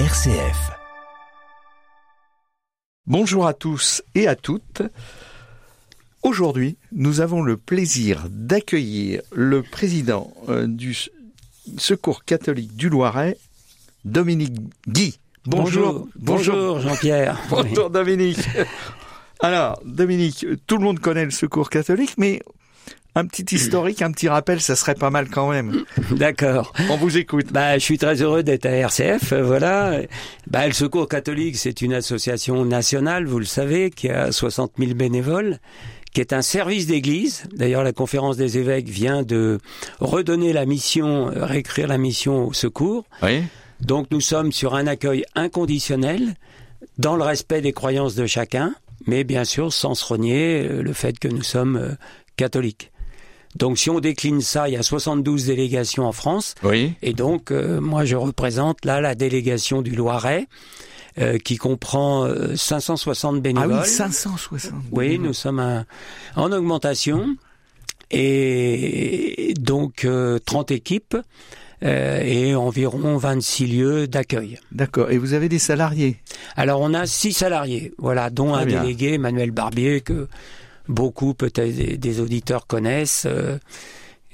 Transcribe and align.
RCF. 0.00 0.72
Bonjour 3.06 3.46
à 3.46 3.54
tous 3.54 4.02
et 4.16 4.26
à 4.26 4.34
toutes. 4.34 4.82
Aujourd'hui, 6.24 6.76
nous 6.90 7.20
avons 7.20 7.42
le 7.42 7.56
plaisir 7.56 8.26
d'accueillir 8.28 9.22
le 9.30 9.62
président 9.62 10.34
euh, 10.48 10.66
du 10.66 10.96
Secours 11.78 12.24
catholique 12.24 12.74
du 12.74 12.88
Loiret, 12.88 13.38
Dominique 14.04 14.56
Guy. 14.88 15.20
Bonjour, 15.46 16.08
bonjour, 16.16 16.80
Jean-Pierre. 16.80 17.40
bonjour 17.48 17.88
Dominique. 17.88 18.48
Alors, 19.40 19.80
Dominique, 19.84 20.44
tout 20.66 20.76
le 20.76 20.82
monde 20.82 20.98
connaît 20.98 21.24
le 21.24 21.30
Secours 21.30 21.70
catholique, 21.70 22.14
mais 22.18 22.42
un 23.16 23.26
petit 23.26 23.54
historique, 23.54 24.02
un 24.02 24.10
petit 24.10 24.28
rappel, 24.28 24.60
ça 24.60 24.74
serait 24.74 24.96
pas 24.96 25.10
mal 25.10 25.28
quand 25.28 25.48
même. 25.50 25.84
D'accord. 26.10 26.72
On 26.90 26.96
vous 26.96 27.16
écoute. 27.16 27.52
Bah, 27.52 27.78
je 27.78 27.84
suis 27.84 27.98
très 27.98 28.20
heureux 28.22 28.42
d'être 28.42 28.66
à 28.66 28.70
RCF. 28.70 29.32
Euh, 29.32 29.42
voilà. 29.42 30.00
Bah, 30.48 30.66
le 30.66 30.72
Secours 30.72 31.08
catholique, 31.08 31.56
c'est 31.56 31.80
une 31.80 31.94
association 31.94 32.64
nationale, 32.64 33.26
vous 33.26 33.38
le 33.38 33.44
savez, 33.44 33.90
qui 33.90 34.08
a 34.10 34.32
60 34.32 34.72
000 34.78 34.94
bénévoles 34.94 35.58
qui 36.12 36.20
est 36.20 36.32
un 36.32 36.42
service 36.42 36.86
d'église. 36.86 37.42
D'ailleurs, 37.52 37.82
la 37.82 37.92
conférence 37.92 38.36
des 38.36 38.56
évêques 38.56 38.88
vient 38.88 39.24
de 39.24 39.58
redonner 39.98 40.52
la 40.52 40.64
mission, 40.64 41.28
euh, 41.28 41.44
réécrire 41.44 41.88
la 41.88 41.98
mission 41.98 42.46
au 42.46 42.52
secours. 42.52 43.04
Oui. 43.22 43.42
Donc, 43.80 44.06
nous 44.12 44.20
sommes 44.20 44.52
sur 44.52 44.76
un 44.76 44.86
accueil 44.86 45.24
inconditionnel, 45.34 46.36
dans 46.98 47.16
le 47.16 47.24
respect 47.24 47.60
des 47.60 47.72
croyances 47.72 48.14
de 48.14 48.26
chacun, 48.26 48.76
mais 49.06 49.24
bien 49.24 49.44
sûr 49.44 49.72
sans 49.72 49.96
se 49.96 50.04
renier 50.04 50.64
euh, 50.64 50.82
le 50.82 50.92
fait 50.92 51.18
que 51.18 51.26
nous 51.26 51.42
sommes 51.42 51.96
catholiques. 52.36 52.92
Donc 53.56 53.78
si 53.78 53.90
on 53.90 54.00
décline 54.00 54.40
ça, 54.40 54.68
il 54.68 54.74
y 54.74 54.76
a 54.76 54.82
72 54.82 55.46
délégations 55.46 56.06
en 56.06 56.12
France. 56.12 56.54
Oui. 56.62 56.94
Et 57.02 57.12
donc 57.12 57.50
euh, 57.50 57.80
moi 57.80 58.04
je 58.04 58.16
représente 58.16 58.84
là 58.84 59.00
la 59.00 59.14
délégation 59.14 59.82
du 59.82 59.92
Loiret. 59.92 60.46
Euh, 61.16 61.38
qui 61.38 61.58
comprend 61.58 62.28
560 62.56 63.40
bénévoles. 63.40 63.72
Ah 63.72 63.82
oui, 63.84 63.88
560. 63.88 64.72
Oui, 64.90 65.16
nous 65.20 65.32
sommes 65.32 65.60
un, 65.60 65.84
en 66.34 66.50
augmentation 66.50 67.36
et 68.10 69.54
donc 69.60 70.08
30 70.44 70.72
équipes 70.72 71.16
euh, 71.84 72.20
et 72.22 72.54
environ 72.54 73.16
26 73.16 73.66
lieux 73.66 74.06
d'accueil. 74.06 74.58
D'accord. 74.72 75.10
Et 75.10 75.18
vous 75.18 75.34
avez 75.34 75.48
des 75.48 75.58
salariés? 75.58 76.16
Alors 76.56 76.80
on 76.80 76.94
a 76.94 77.06
six 77.06 77.32
salariés, 77.32 77.92
voilà, 77.98 78.30
dont 78.30 78.52
Très 78.52 78.62
un 78.62 78.66
bien. 78.66 78.80
délégué, 78.82 79.18
Manuel 79.18 79.50
Barbier, 79.50 80.00
que 80.00 80.28
beaucoup 80.88 81.34
peut-être 81.34 81.74
des, 81.74 81.96
des 81.96 82.20
auditeurs 82.20 82.66
connaissent, 82.66 83.26
euh, 83.26 83.58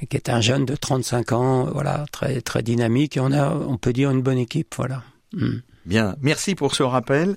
qui 0.08 0.16
est 0.16 0.28
un 0.28 0.40
jeune 0.40 0.64
de 0.64 0.76
35 0.76 1.32
ans, 1.32 1.64
voilà, 1.64 2.04
très 2.12 2.40
très 2.40 2.62
dynamique. 2.62 3.16
Et 3.16 3.20
on 3.20 3.32
a, 3.32 3.50
on 3.54 3.76
peut 3.76 3.92
dire, 3.92 4.10
une 4.10 4.22
bonne 4.22 4.38
équipe, 4.38 4.74
voilà. 4.76 5.02
Mm. 5.32 5.58
Bien. 5.86 6.16
Merci 6.20 6.54
pour 6.54 6.74
ce 6.74 6.82
rappel. 6.82 7.36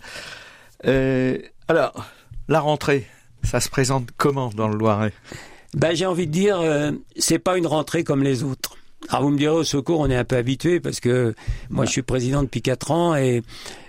Euh, 0.85 1.37
alors, 1.67 2.05
la 2.47 2.59
rentrée, 2.59 3.07
ça 3.43 3.59
se 3.59 3.69
présente 3.69 4.09
comment 4.17 4.49
dans 4.49 4.67
le 4.67 4.77
Loiret? 4.77 5.13
Ben, 5.73 5.95
j'ai 5.95 6.05
envie 6.05 6.27
de 6.27 6.31
dire, 6.31 6.59
euh, 6.59 6.91
c'est 7.17 7.39
pas 7.39 7.57
une 7.57 7.67
rentrée 7.67 8.03
comme 8.03 8.23
les 8.23 8.43
autres. 8.43 8.77
Alors 9.09 9.23
vous 9.23 9.29
me 9.29 9.37
direz 9.37 9.53
au 9.53 9.63
secours, 9.63 9.99
on 9.99 10.09
est 10.09 10.15
un 10.15 10.23
peu 10.23 10.37
habitué 10.37 10.79
parce 10.79 10.99
que 10.99 11.35
moi 11.69 11.85
je 11.85 11.91
suis 11.91 12.01
président 12.01 12.41
depuis 12.41 12.61
quatre 12.61 12.91
ans 12.91 13.15
et 13.15 13.41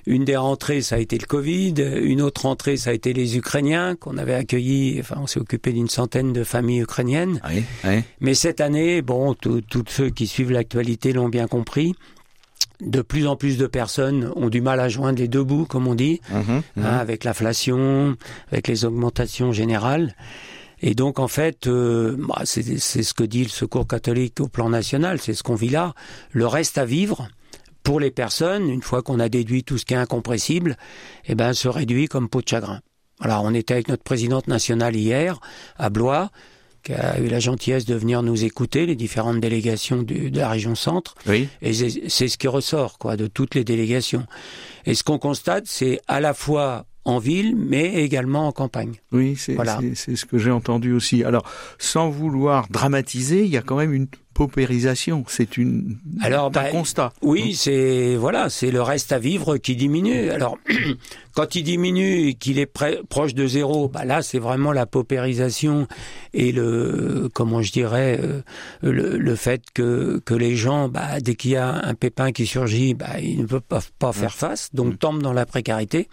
une 0.06 0.24
des 0.24 0.36
rentrées 0.36 0.82
ça 0.82 0.96
a 0.96 0.98
été 0.98 1.16
le 1.16 1.26
Covid, 1.26 1.74
une 2.02 2.20
autre 2.20 2.42
rentrée 2.42 2.76
ça 2.76 2.90
a 2.90 2.92
été 2.92 3.12
les 3.12 3.36
Ukrainiens 3.36 3.94
qu'on 3.96 4.18
avait 4.18 4.34
accueillis, 4.34 4.98
enfin 5.00 5.16
on 5.20 5.26
s'est 5.26 5.40
occupé 5.40 5.72
d'une 5.72 5.88
centaine 5.88 6.32
de 6.32 6.44
familles 6.44 6.80
ukrainiennes. 6.82 7.40
Oui. 7.48 7.64
oui. 7.84 8.02
Mais 8.20 8.34
cette 8.34 8.60
année, 8.60 9.00
bon, 9.02 9.34
tous 9.34 9.62
ceux 9.88 10.10
qui 10.10 10.26
suivent 10.26 10.52
l'actualité 10.52 11.12
l'ont 11.12 11.28
bien 11.28 11.46
compris. 11.46 11.94
De 12.80 13.02
plus 13.02 13.26
en 13.28 13.36
plus 13.36 13.56
de 13.56 13.66
personnes 13.68 14.32
ont 14.34 14.48
du 14.50 14.60
mal 14.60 14.80
à 14.80 14.88
joindre 14.88 15.20
les 15.20 15.28
deux 15.28 15.44
bouts, 15.44 15.64
comme 15.64 15.86
on 15.86 15.94
dit, 15.94 16.20
Mhm, 16.30 16.62
mhm. 16.76 16.84
hein, 16.84 16.96
avec 16.98 17.22
l'inflation, 17.24 18.16
avec 18.50 18.66
les 18.68 18.84
augmentations 18.84 19.52
générales. 19.52 20.14
Et 20.86 20.94
donc, 20.94 21.18
en 21.18 21.28
fait, 21.28 21.66
euh, 21.66 22.14
bah, 22.18 22.42
c'est 22.44 22.78
c'est 22.78 23.02
ce 23.02 23.14
que 23.14 23.24
dit 23.24 23.42
le 23.42 23.48
Secours 23.48 23.86
catholique 23.88 24.38
au 24.40 24.48
plan 24.48 24.68
national, 24.68 25.18
c'est 25.18 25.32
ce 25.32 25.42
qu'on 25.42 25.54
vit 25.54 25.70
là. 25.70 25.94
Le 26.30 26.46
reste 26.46 26.76
à 26.76 26.84
vivre, 26.84 27.26
pour 27.82 28.00
les 28.00 28.10
personnes, 28.10 28.68
une 28.68 28.82
fois 28.82 29.00
qu'on 29.02 29.18
a 29.18 29.30
déduit 29.30 29.64
tout 29.64 29.78
ce 29.78 29.86
qui 29.86 29.94
est 29.94 29.96
incompressible, 29.96 30.76
eh 31.26 31.34
ben, 31.34 31.54
se 31.54 31.68
réduit 31.68 32.06
comme 32.06 32.28
peau 32.28 32.42
de 32.42 32.48
chagrin. 32.48 32.80
Voilà, 33.18 33.40
on 33.40 33.54
était 33.54 33.72
avec 33.72 33.88
notre 33.88 34.02
présidente 34.02 34.46
nationale 34.46 34.94
hier, 34.94 35.40
à 35.78 35.88
Blois, 35.88 36.30
qui 36.82 36.92
a 36.92 37.18
eu 37.18 37.28
la 37.28 37.40
gentillesse 37.40 37.86
de 37.86 37.94
venir 37.94 38.22
nous 38.22 38.44
écouter, 38.44 38.84
les 38.84 38.96
différentes 38.96 39.40
délégations 39.40 40.02
du- 40.02 40.30
de 40.30 40.38
la 40.38 40.50
région 40.50 40.74
centre. 40.74 41.14
Oui. 41.26 41.48
Et 41.62 41.72
c'est 41.72 42.08
c'est 42.10 42.28
ce 42.28 42.36
qui 42.36 42.46
ressort, 42.48 42.98
quoi, 42.98 43.16
de 43.16 43.26
toutes 43.26 43.54
les 43.54 43.64
délégations. 43.64 44.26
Et 44.84 44.94
ce 44.94 45.02
qu'on 45.02 45.18
constate, 45.18 45.64
c'est 45.66 45.98
à 46.08 46.20
la 46.20 46.34
fois 46.34 46.84
en 47.04 47.18
ville, 47.18 47.54
mais 47.56 48.02
également 48.02 48.48
en 48.48 48.52
campagne. 48.52 48.94
Oui, 49.12 49.36
c'est 49.36 49.54
Voilà. 49.54 49.78
ce 49.94 50.24
que 50.24 50.38
j'ai 50.38 50.50
entendu 50.50 50.92
aussi. 50.92 51.22
Alors, 51.24 51.44
sans 51.78 52.08
vouloir 52.08 52.66
dramatiser, 52.70 53.44
il 53.44 53.50
y 53.50 53.56
a 53.56 53.62
quand 53.62 53.76
même 53.76 53.92
une 53.92 54.06
paupérisation. 54.32 55.24
C'est 55.28 55.56
une 55.56 55.98
Alors, 56.20 56.46
un 56.46 56.50
bah, 56.50 56.64
constat. 56.70 57.12
Oui, 57.22 57.54
c'est 57.54 58.16
voilà, 58.16 58.50
c'est 58.50 58.70
le 58.70 58.82
reste 58.82 59.12
à 59.12 59.18
vivre 59.18 59.58
qui 59.58 59.76
diminue. 59.76 60.30
Alors, 60.30 60.58
quand 61.34 61.54
il 61.54 61.62
diminue 61.62 62.28
et 62.28 62.34
qu'il 62.34 62.58
est 62.58 62.66
proche 62.66 63.34
de 63.34 63.46
zéro, 63.46 63.88
bah 63.88 64.04
là, 64.04 64.22
c'est 64.22 64.40
vraiment 64.40 64.72
la 64.72 64.86
paupérisation 64.86 65.86
et 66.32 66.50
le 66.52 67.28
comment 67.32 67.62
je 67.62 67.70
dirais 67.70 68.18
euh, 68.22 68.42
le, 68.82 69.16
le 69.18 69.36
fait 69.36 69.62
que 69.72 70.20
que 70.24 70.34
les 70.34 70.56
gens, 70.56 70.88
bah, 70.88 71.20
dès 71.20 71.36
qu'il 71.36 71.52
y 71.52 71.56
a 71.56 71.68
un 71.86 71.94
pépin 71.94 72.32
qui 72.32 72.46
surgit, 72.46 72.94
bah, 72.94 73.20
ils 73.22 73.40
ne 73.42 73.46
peuvent 73.46 73.60
pas, 73.60 73.80
pas 74.00 74.12
faire 74.12 74.34
face, 74.34 74.70
donc 74.74 74.98
tombent 74.98 75.22
dans 75.22 75.32
la 75.32 75.46
précarité. 75.46 76.08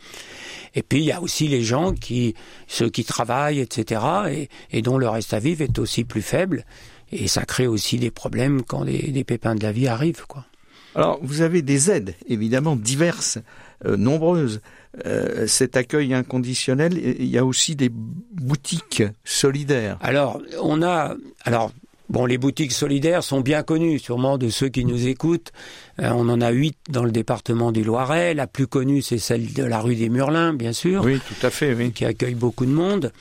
Et 0.75 0.83
puis 0.83 0.99
il 0.99 1.05
y 1.05 1.11
a 1.11 1.21
aussi 1.21 1.47
les 1.47 1.63
gens 1.63 1.93
qui, 1.93 2.35
ceux 2.67 2.89
qui 2.89 3.03
travaillent, 3.03 3.59
etc., 3.59 4.01
et, 4.29 4.49
et 4.71 4.81
dont 4.81 4.97
le 4.97 5.09
reste 5.09 5.33
à 5.33 5.39
vivre 5.39 5.61
est 5.61 5.79
aussi 5.79 6.03
plus 6.03 6.21
faible. 6.21 6.65
Et 7.11 7.27
ça 7.27 7.43
crée 7.43 7.67
aussi 7.67 7.97
des 7.97 8.11
problèmes 8.11 8.63
quand 8.63 8.85
des, 8.85 9.11
des 9.11 9.23
pépins 9.23 9.55
de 9.55 9.63
la 9.63 9.71
vie 9.71 9.87
arrivent, 9.87 10.25
quoi. 10.27 10.45
Alors, 10.93 11.19
vous 11.21 11.41
avez 11.41 11.61
des 11.61 11.89
aides, 11.89 12.15
évidemment, 12.27 12.75
diverses, 12.75 13.37
euh, 13.85 13.95
nombreuses. 13.95 14.61
Euh, 15.05 15.47
cet 15.47 15.77
accueil 15.77 16.13
inconditionnel, 16.13 16.97
il 16.97 17.27
y 17.27 17.37
a 17.37 17.45
aussi 17.45 17.77
des 17.77 17.89
boutiques 17.89 19.03
solidaires. 19.23 19.97
Alors, 20.01 20.41
on 20.61 20.81
a, 20.81 21.15
alors, 21.45 21.71
bon, 22.11 22.25
les 22.27 22.37
boutiques 22.37 22.71
solidaires 22.73 23.23
sont 23.23 23.41
bien 23.41 23.63
connues, 23.63 23.97
sûrement 23.97 24.37
de 24.37 24.49
ceux 24.49 24.69
qui 24.69 24.85
nous 24.85 25.07
écoutent. 25.07 25.51
Euh, 25.99 26.11
on 26.13 26.29
en 26.29 26.41
a 26.41 26.51
huit 26.51 26.77
dans 26.89 27.03
le 27.03 27.11
département 27.11 27.71
du 27.71 27.83
Loiret. 27.83 28.33
La 28.35 28.45
plus 28.47 28.67
connue, 28.67 29.01
c'est 29.01 29.17
celle 29.17 29.51
de 29.53 29.63
la 29.63 29.79
rue 29.79 29.95
des 29.95 30.09
Murlins, 30.09 30.53
bien 30.53 30.73
sûr. 30.73 31.03
Oui, 31.03 31.19
tout 31.27 31.45
à 31.47 31.49
fait, 31.49 31.73
oui. 31.73 31.91
qui 31.91 32.05
accueille 32.05 32.35
beaucoup 32.35 32.65
de 32.65 32.71
monde. 32.71 33.11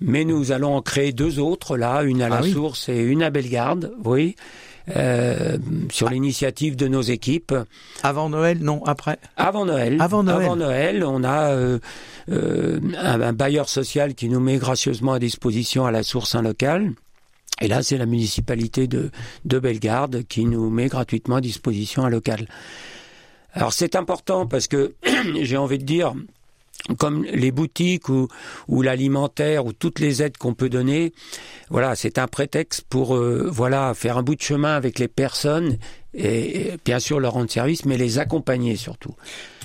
Mais 0.00 0.24
nous 0.24 0.52
allons 0.52 0.74
en 0.76 0.82
créer 0.82 1.12
deux 1.12 1.38
autres, 1.38 1.76
là, 1.76 2.02
une 2.02 2.22
à 2.22 2.26
Ah 2.26 2.28
la 2.28 2.42
oui. 2.42 2.52
source 2.52 2.88
et 2.88 2.98
une 3.00 3.22
à 3.22 3.30
Bellegarde, 3.30 3.92
oui, 4.04 4.36
euh, 4.96 5.58
sur 5.90 6.08
l'initiative 6.08 6.76
de 6.76 6.86
nos 6.86 7.02
équipes. 7.02 7.52
Avant 8.04 8.28
Noël, 8.30 8.58
non, 8.60 8.82
après. 8.86 9.18
Avant 9.36 9.66
Noël. 9.66 9.96
Avant 10.00 10.22
Noël. 10.22 10.44
Avant 10.46 10.56
Noël, 10.56 11.04
on 11.04 11.24
a 11.24 11.50
euh, 11.50 11.78
euh, 12.30 12.78
un, 12.96 13.20
un 13.20 13.32
bailleur 13.32 13.68
social 13.68 14.14
qui 14.14 14.28
nous 14.28 14.40
met 14.40 14.56
gracieusement 14.58 15.14
à 15.14 15.18
disposition 15.18 15.84
à 15.84 15.90
la 15.90 16.02
source 16.04 16.36
un 16.36 16.42
local. 16.42 16.92
Et 17.60 17.68
là, 17.68 17.82
c'est 17.82 17.98
la 17.98 18.06
municipalité 18.06 18.86
de, 18.86 19.10
de 19.44 19.58
Bellegarde 19.58 20.22
qui 20.28 20.44
nous 20.44 20.70
met 20.70 20.86
gratuitement 20.86 21.36
à 21.36 21.40
disposition 21.40 22.04
un 22.04 22.08
local. 22.08 22.46
Alors 23.52 23.72
c'est 23.72 23.96
important 23.96 24.46
parce 24.46 24.68
que 24.68 24.94
j'ai 25.42 25.56
envie 25.56 25.78
de 25.78 25.84
dire, 25.84 26.14
comme 26.98 27.24
les 27.24 27.50
boutiques 27.50 28.08
ou, 28.08 28.28
ou 28.68 28.82
l'alimentaire 28.82 29.66
ou 29.66 29.72
toutes 29.72 29.98
les 29.98 30.22
aides 30.22 30.36
qu'on 30.36 30.54
peut 30.54 30.68
donner, 30.68 31.12
voilà, 31.70 31.96
c'est 31.96 32.18
un 32.18 32.28
prétexte 32.28 32.82
pour 32.88 33.16
euh, 33.16 33.48
voilà 33.50 33.94
faire 33.94 34.18
un 34.18 34.22
bout 34.22 34.36
de 34.36 34.42
chemin 34.42 34.74
avec 34.76 34.98
les 34.98 35.08
personnes 35.08 35.78
et, 36.14 36.68
et 36.68 36.78
bien 36.84 37.00
sûr 37.00 37.18
leur 37.18 37.32
rendre 37.32 37.50
service, 37.50 37.84
mais 37.84 37.96
les 37.96 38.18
accompagner 38.18 38.76
surtout. 38.76 39.14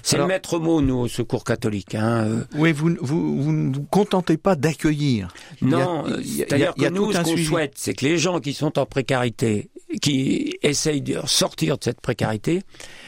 C'est 0.03 0.17
le 0.17 0.27
maître 0.27 0.59
mot 0.59 0.81
nous 0.81 0.97
au 0.99 1.07
Secours 1.07 1.43
catholique. 1.43 1.95
Hein. 1.95 2.25
euh, 2.27 2.43
Oui, 2.55 2.71
vous, 2.73 2.95
vous, 2.99 3.41
vous 3.41 3.51
ne 3.51 3.73
vous 3.73 3.83
contentez 3.83 4.37
pas 4.37 4.55
d'accueillir. 4.55 5.33
Non, 5.61 6.03
c'est-à-dire 6.21 6.75
que 6.75 6.89
nous, 6.89 7.11
ce 7.13 7.21
qu'on 7.21 7.37
souhaite, 7.37 7.73
c'est 7.77 7.93
que 7.93 8.05
les 8.05 8.17
gens 8.17 8.39
qui 8.39 8.53
sont 8.53 8.77
en 8.77 8.85
précarité, 8.85 9.69
qui 10.01 10.57
essayent 10.61 11.01
de 11.01 11.19
sortir 11.25 11.77
de 11.77 11.83
cette 11.85 12.01
précarité, 12.01 12.61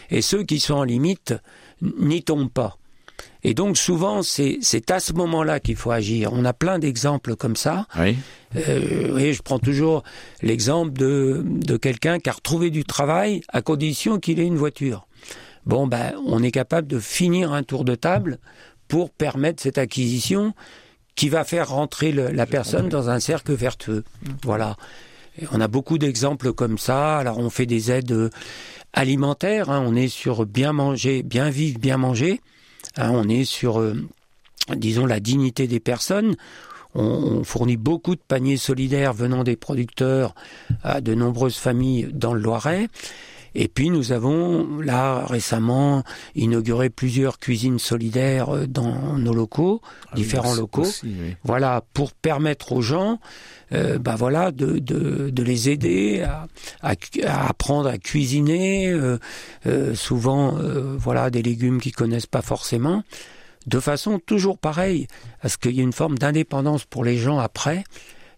et 0.09 0.21
ceux 0.21 0.43
qui 0.43 0.59
sont 0.59 0.75
en 0.75 0.83
limite, 0.83 1.33
n'y 1.81 2.23
tombent 2.23 2.49
pas. 2.51 2.77
Et 3.43 3.53
donc 3.53 3.77
souvent, 3.77 4.23
c'est 4.23 4.57
c'est 4.61 4.89
à 4.89 4.99
ce 4.99 5.13
moment-là 5.13 5.59
qu'il 5.59 5.75
faut 5.75 5.91
agir. 5.91 6.31
On 6.33 6.45
a 6.45 6.53
plein 6.53 6.79
d'exemples 6.79 7.35
comme 7.35 7.55
ça. 7.55 7.85
Oui. 7.99 8.15
Euh, 8.55 9.11
oui, 9.13 9.33
je 9.33 9.41
prends 9.43 9.59
toujours 9.59 10.01
l'exemple 10.41 10.93
de, 10.93 11.43
de 11.45 11.77
quelqu'un 11.77 12.19
qui 12.19 12.29
a 12.29 12.33
retrouvé 12.33 12.71
du 12.71 12.83
travail 12.85 13.41
à 13.49 13.61
condition 13.61 14.19
qu'il 14.19 14.39
ait 14.39 14.45
une 14.47 14.57
voiture. 14.57 15.05
Bon, 15.65 15.87
ben, 15.87 16.13
on 16.25 16.43
est 16.43 16.51
capable 16.51 16.87
de 16.87 16.99
finir 16.99 17.53
un 17.53 17.63
tour 17.63 17.85
de 17.85 17.95
table 17.95 18.37
pour 18.87 19.09
permettre 19.09 19.61
cette 19.63 19.77
acquisition 19.77 20.53
qui 21.15 21.29
va 21.29 21.43
faire 21.43 21.69
rentrer 21.69 22.11
le- 22.11 22.31
la 22.31 22.45
personne 22.45 22.89
dans 22.89 23.09
un 23.09 23.19
cercle 23.19 23.53
vertueux. 23.53 24.03
Voilà. 24.43 24.75
Et 25.41 25.45
on 25.51 25.59
a 25.61 25.67
beaucoup 25.67 25.97
d'exemples 25.97 26.53
comme 26.53 26.77
ça. 26.77 27.17
Alors, 27.17 27.39
on 27.39 27.49
fait 27.49 27.65
des 27.65 27.91
aides 27.91 28.11
euh, 28.11 28.29
alimentaire. 28.93 29.69
Hein. 29.69 29.83
on 29.85 29.95
est 29.95 30.07
sur 30.07 30.45
bien 30.45 30.71
manger, 30.73 31.23
bien 31.23 31.49
vivre, 31.49 31.79
bien 31.79 31.97
manger. 31.97 32.41
Hein. 32.97 33.09
on 33.11 33.27
est 33.27 33.43
sur, 33.45 33.79
euh, 33.79 33.95
disons, 34.75 35.05
la 35.05 35.19
dignité 35.19 35.67
des 35.67 35.79
personnes. 35.79 36.35
On, 36.97 37.43
fournit 37.43 37.75
beaucoup 37.75 38.15
de 38.15 38.21
paniers 38.25 38.55
solidaires 38.55 39.13
venant 39.13 39.43
des 39.43 39.57
producteurs 39.57 40.33
à 40.83 41.01
de 41.01 41.13
nombreuses 41.13 41.57
familles 41.57 42.07
dans 42.13 42.33
le 42.33 42.39
Loiret. 42.39 42.87
Et 43.55 43.67
puis 43.67 43.89
nous 43.89 44.11
avons 44.11 44.79
là 44.79 45.25
récemment 45.25 46.03
inauguré 46.35 46.89
plusieurs 46.89 47.39
cuisines 47.39 47.79
solidaires 47.79 48.55
euh, 48.55 48.67
dans 48.67 49.17
nos 49.17 49.33
locaux, 49.33 49.81
ah 50.11 50.15
différents 50.15 50.53
locaux. 50.53 50.87
Voilà 51.43 51.83
pour 51.93 52.11
permettre 52.11 52.73
aux 52.73 52.81
gens, 52.81 53.19
euh, 53.71 53.97
bah 53.97 54.15
voilà, 54.17 54.51
de, 54.51 54.79
de, 54.79 55.29
de 55.29 55.43
les 55.43 55.69
aider 55.69 56.21
à, 56.21 56.47
à, 56.81 57.47
apprendre 57.47 57.89
à 57.89 57.97
cuisiner. 57.97 58.89
Euh, 58.89 59.17
euh 59.65 59.95
souvent, 59.95 60.57
euh, 60.57 60.95
voilà, 60.97 61.29
des 61.29 61.41
légumes 61.41 61.79
qu'ils 61.79 61.95
connaissent 61.95 62.27
pas 62.27 62.41
forcément 62.41 63.03
de 63.67 63.79
façon 63.79 64.19
toujours 64.19 64.57
pareille, 64.57 65.07
à 65.41 65.49
ce 65.49 65.57
qu'il 65.57 65.71
y 65.71 65.79
ait 65.79 65.83
une 65.83 65.93
forme 65.93 66.17
d'indépendance 66.17 66.85
pour 66.85 67.03
les 67.03 67.17
gens 67.17 67.39
après. 67.39 67.83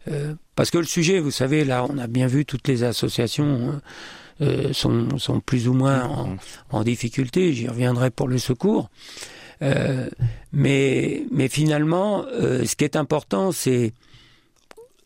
Euh, 0.09 0.35
parce 0.55 0.71
que 0.71 0.77
le 0.77 0.85
sujet, 0.85 1.19
vous 1.19 1.31
savez, 1.31 1.65
là, 1.65 1.85
on 1.89 1.97
a 1.97 2.07
bien 2.07 2.27
vu 2.27 2.45
toutes 2.45 2.67
les 2.67 2.83
associations 2.83 3.73
euh, 3.73 3.79
sont, 4.73 5.17
sont, 5.17 5.39
plus 5.39 5.67
ou 5.67 5.73
moins 5.73 6.03
en, 6.05 6.37
en 6.71 6.83
difficulté. 6.83 7.53
J'y 7.53 7.67
reviendrai 7.67 8.11
pour 8.11 8.27
le 8.27 8.37
secours. 8.37 8.89
Euh, 9.61 10.09
mais, 10.51 11.23
mais 11.31 11.47
finalement, 11.47 12.25
euh, 12.25 12.65
ce 12.65 12.75
qui 12.75 12.83
est 12.83 12.95
important, 12.95 13.51
c'est 13.51 13.93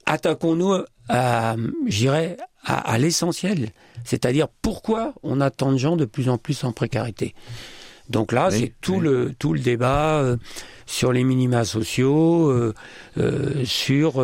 attaquons-nous 0.05 0.83
à, 1.09 1.55
j'irais, 1.87 2.37
à, 2.63 2.91
à 2.91 2.97
l'essentiel. 2.97 3.69
C'est-à-dire 4.03 4.47
pourquoi 4.61 5.13
on 5.23 5.41
a 5.41 5.51
tant 5.51 5.71
de 5.71 5.77
gens 5.77 5.95
de 5.95 6.05
plus 6.05 6.29
en 6.29 6.37
plus 6.37 6.63
en 6.63 6.71
précarité. 6.71 7.33
Donc 8.11 8.31
là, 8.31 8.51
c'est 8.51 8.73
tout 8.81 8.99
le 8.99 9.33
tout 9.39 9.53
le 9.53 9.59
débat 9.59 10.19
euh, 10.19 10.37
sur 10.85 11.13
les 11.13 11.23
minima 11.23 11.63
sociaux, 11.63 12.49
euh, 12.49 12.73
euh, 13.17 13.63
sur 13.63 14.23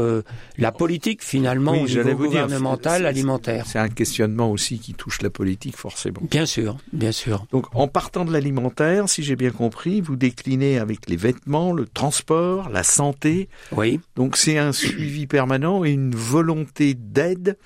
la 0.58 0.72
politique 0.72 1.24
finalement 1.24 1.72
au 1.72 1.88
niveau 1.88 2.14
gouvernemental 2.14 3.06
alimentaire. 3.06 3.66
C'est 3.68 3.80
un 3.80 3.90
questionnement 3.90 4.52
aussi 4.52 4.80
qui 4.80 4.94
touche 4.94 5.22
la 5.22 5.30
politique 5.30 5.78
forcément. 5.78 6.22
Bien 6.30 6.46
sûr, 6.46 6.78
bien 6.92 7.12
sûr. 7.12 7.46
Donc 7.52 7.68
en 7.74 7.88
partant 7.88 8.26
de 8.26 8.34
l'alimentaire, 8.34 9.08
si 9.08 9.24
j'ai 9.24 9.36
bien 9.36 9.52
compris, 9.52 10.02
vous 10.02 10.18
déclinez 10.18 10.78
avec 10.78 11.10
les 11.10 11.16
vêtements, 11.16 11.72
le 11.72 11.86
transport, 11.86 12.70
la 12.70 12.84
santé. 12.84 13.48
Oui. 13.72 14.00
Donc 14.16 14.36
c'est 14.36 14.58
un 14.58 14.74
suivi 14.74 15.28
permanent 15.28 15.86
et 15.86 15.92
une 15.92 16.14
volonté 16.14 16.94
d'aide 16.94 17.58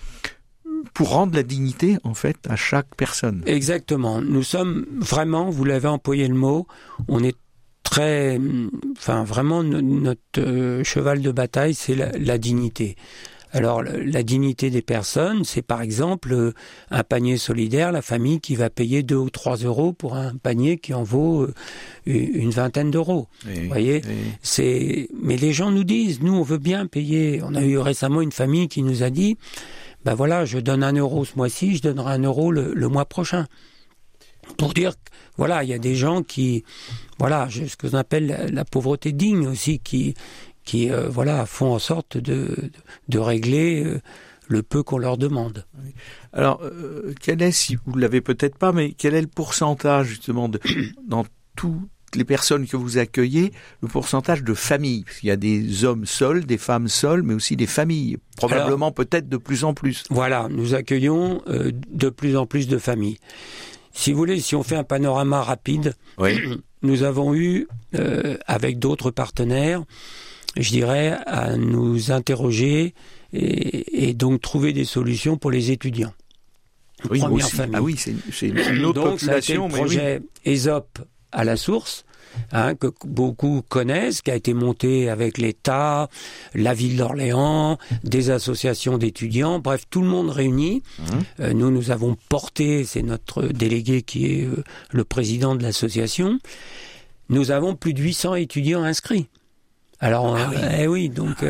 pour 0.94 1.10
rendre 1.10 1.36
la 1.36 1.44
dignité 1.44 1.98
en 2.04 2.14
fait 2.14 2.38
à 2.50 2.56
chaque 2.56 2.96
personne. 2.96 3.44
Exactement. 3.46 4.22
Nous 4.22 4.44
sommes 4.44 4.86
vraiment, 4.98 5.50
vous 5.50 5.66
l'avez 5.66 5.88
employé 5.88 6.28
le 6.28 6.36
mot, 6.36 6.68
on 7.08 7.24
est 7.24 7.36
très, 7.84 8.40
enfin 8.98 9.24
vraiment 9.24 9.64
notre 9.64 10.22
euh, 10.40 10.84
cheval 10.84 11.22
de 11.22 11.32
bataille, 11.32 11.74
c'est 11.74 11.96
la, 11.96 12.38
dignité. 12.38 12.96
Alors 13.52 13.84
la 13.84 14.24
dignité 14.24 14.70
des 14.70 14.82
personnes, 14.82 15.44
c'est 15.44 15.62
par 15.62 15.82
exemple 15.82 16.32
euh, 16.32 16.54
un 16.90 17.04
panier 17.04 17.36
solidaire, 17.36 17.92
la 17.92 18.02
famille 18.02 18.40
qui 18.40 18.56
va 18.56 18.70
payer 18.70 19.04
2 19.04 19.16
ou 19.16 19.30
3 19.30 19.58
euros 19.58 19.92
pour 19.92 20.16
un 20.16 20.36
panier 20.38 20.78
qui 20.78 20.94
en 20.94 21.04
vaut 21.04 21.42
euh, 21.42 21.54
une 22.06 22.52
vingtaine 22.52 22.92
d'euros. 22.92 23.28
Vous 23.44 23.68
voyez, 23.68 24.02
c'est. 24.42 25.10
Mais 25.22 25.36
les 25.36 25.52
gens 25.52 25.70
nous 25.70 25.84
disent, 25.84 26.22
nous 26.22 26.34
on 26.34 26.44
veut 26.44 26.60
bien 26.60 26.86
payer. 26.86 27.42
On 27.44 27.56
a 27.56 27.62
eu 27.62 27.78
récemment 27.78 28.22
une 28.22 28.32
famille 28.32 28.70
qui 28.70 28.84
nous 28.84 29.04
a 29.04 29.10
dit, 29.10 29.38
ben 30.06 30.16
voilà, 30.16 30.46
je 30.46 30.58
donne 30.60 30.84
un 30.84 30.94
euro 30.94 31.26
ce 31.26 31.36
mois-ci, 31.36 31.78
je 31.78 31.82
donnerai 31.82 32.14
un 32.14 32.24
euro 32.24 32.52
le, 32.52 32.88
mois 32.88 33.06
prochain. 33.06 33.48
Pour 34.58 34.74
dire, 34.74 34.94
voilà, 35.38 35.64
il 35.64 35.70
y 35.70 35.74
a 35.74 35.80
des 35.80 35.96
gens 35.96 36.24
qui, 36.24 36.64
voilà, 37.20 37.48
ce 37.50 37.76
que 37.76 37.88
l'on 37.88 38.00
appelle 38.00 38.50
la, 38.52 38.66
pauvreté 38.66 39.12
digne 39.12 39.48
aussi, 39.48 39.80
qui, 39.80 40.16
qui, 40.66 40.92
euh, 40.92 41.08
voilà, 41.08 41.46
font 41.46 41.74
en 41.74 41.80
sorte 41.80 42.18
de, 42.18 42.72
de, 43.08 43.20
régler 43.20 43.84
euh, 43.84 44.02
le 44.48 44.64
peu 44.64 44.82
qu'on 44.82 44.98
leur 44.98 45.18
demande. 45.18 45.66
Alors, 46.34 46.62
euh, 46.64 47.14
quel 47.22 47.42
est, 47.42 47.52
si 47.52 47.78
vous 47.86 47.98
l'avez 47.98 48.22
peut-être 48.22 48.58
pas, 48.58 48.72
mais 48.72 48.94
quel 48.94 49.14
est 49.14 49.22
le 49.22 49.28
pourcentage 49.28 50.08
justement 50.08 50.50
de, 50.50 50.60
dans 51.08 51.26
tout 51.56 51.88
les 52.16 52.24
personnes 52.24 52.68
que 52.68 52.78
vous 52.78 52.98
accueillez, 52.98 53.52
le 53.82 53.88
pourcentage 53.88 54.44
de 54.44 54.54
familles. 54.54 55.06
Il 55.24 55.28
y 55.28 55.32
a 55.32 55.36
des 55.36 55.86
hommes 55.86 56.06
seuls, 56.06 56.46
des 56.46 56.58
femmes 56.58 56.88
seules, 56.88 57.24
mais 57.24 57.34
aussi 57.34 57.56
des 57.56 57.68
familles. 57.68 58.18
Probablement 58.38 58.92
peut-être 58.92 59.30
de 59.30 59.38
plus 59.38 59.64
en 59.64 59.74
plus. 59.74 60.04
Voilà, 60.10 60.48
nous 60.50 60.74
accueillons 60.74 61.42
euh, 61.48 61.72
de 61.90 62.10
plus 62.10 62.38
en 62.38 62.46
plus 62.46 62.68
de 62.68 62.78
familles. 62.78 63.18
Si 63.94 64.12
vous 64.12 64.18
voulez, 64.18 64.40
si 64.40 64.56
on 64.56 64.64
fait 64.64 64.76
un 64.76 64.84
panorama 64.84 65.42
rapide, 65.42 65.96
nous 66.82 67.04
avons 67.04 67.36
eu, 67.36 67.68
euh, 67.96 68.38
avec 68.48 68.80
d'autres 68.80 69.12
partenaires, 69.12 69.84
je 70.58 70.70
dirais, 70.70 71.18
à 71.28 71.56
nous 71.58 72.12
interroger 72.12 72.94
et, 73.34 74.14
donc 74.14 74.42
trouver 74.42 74.74
des 74.74 74.86
solutions 74.86 75.38
pour 75.38 75.52
les 75.52 75.72
étudiants. 75.72 76.14
Oui, 77.10 77.20
Première 77.20 77.50
famille. 77.50 77.76
Ah 77.76 77.82
oui, 77.82 77.96
c'est 77.98 78.48
une 78.48 78.86
autre 78.86 79.02
donc, 79.04 79.20
Ça 79.20 79.36
a 79.36 79.38
été 79.38 79.56
le 79.56 79.68
projet 79.70 80.22
ESOP 80.46 81.00
à 81.32 81.44
la 81.44 81.58
source, 81.58 82.06
hein, 82.52 82.76
que 82.76 82.88
beaucoup 83.06 83.62
connaissent, 83.68 84.22
qui 84.22 84.32
a 84.32 84.36
été 84.36 84.54
monté 84.54 85.10
avec 85.10 85.38
l'État, 85.38 86.10
la 86.54 86.74
ville 86.74 86.98
d'Orléans, 86.98 87.78
des 88.04 88.30
associations 88.30 88.98
d'étudiants, 88.98 89.60
bref, 89.60 89.84
tout 89.90 90.02
le 90.02 90.08
monde 90.08 90.30
réuni. 90.30 90.84
Mmh. 91.00 91.04
Euh, 91.40 91.54
nous, 91.54 91.72
nous 91.72 91.92
avons 91.92 92.16
porté, 92.30 92.84
c'est 92.84 93.04
notre 93.04 93.44
délégué 93.44 94.02
qui 94.02 94.34
est 94.34 94.46
euh, 94.46 94.64
le 94.92 95.04
président 95.04 95.56
de 95.56 95.64
l'association, 95.64 96.40
nous 97.30 97.52
avons 97.52 97.76
plus 97.76 97.94
de 97.94 98.02
800 98.02 98.36
étudiants 98.36 98.84
inscrits. 98.84 99.28
Alors, 100.00 100.36
ah 100.36 100.50
oui. 100.50 100.58
Eh 100.80 100.88
oui, 100.88 101.10
donc... 101.10 101.44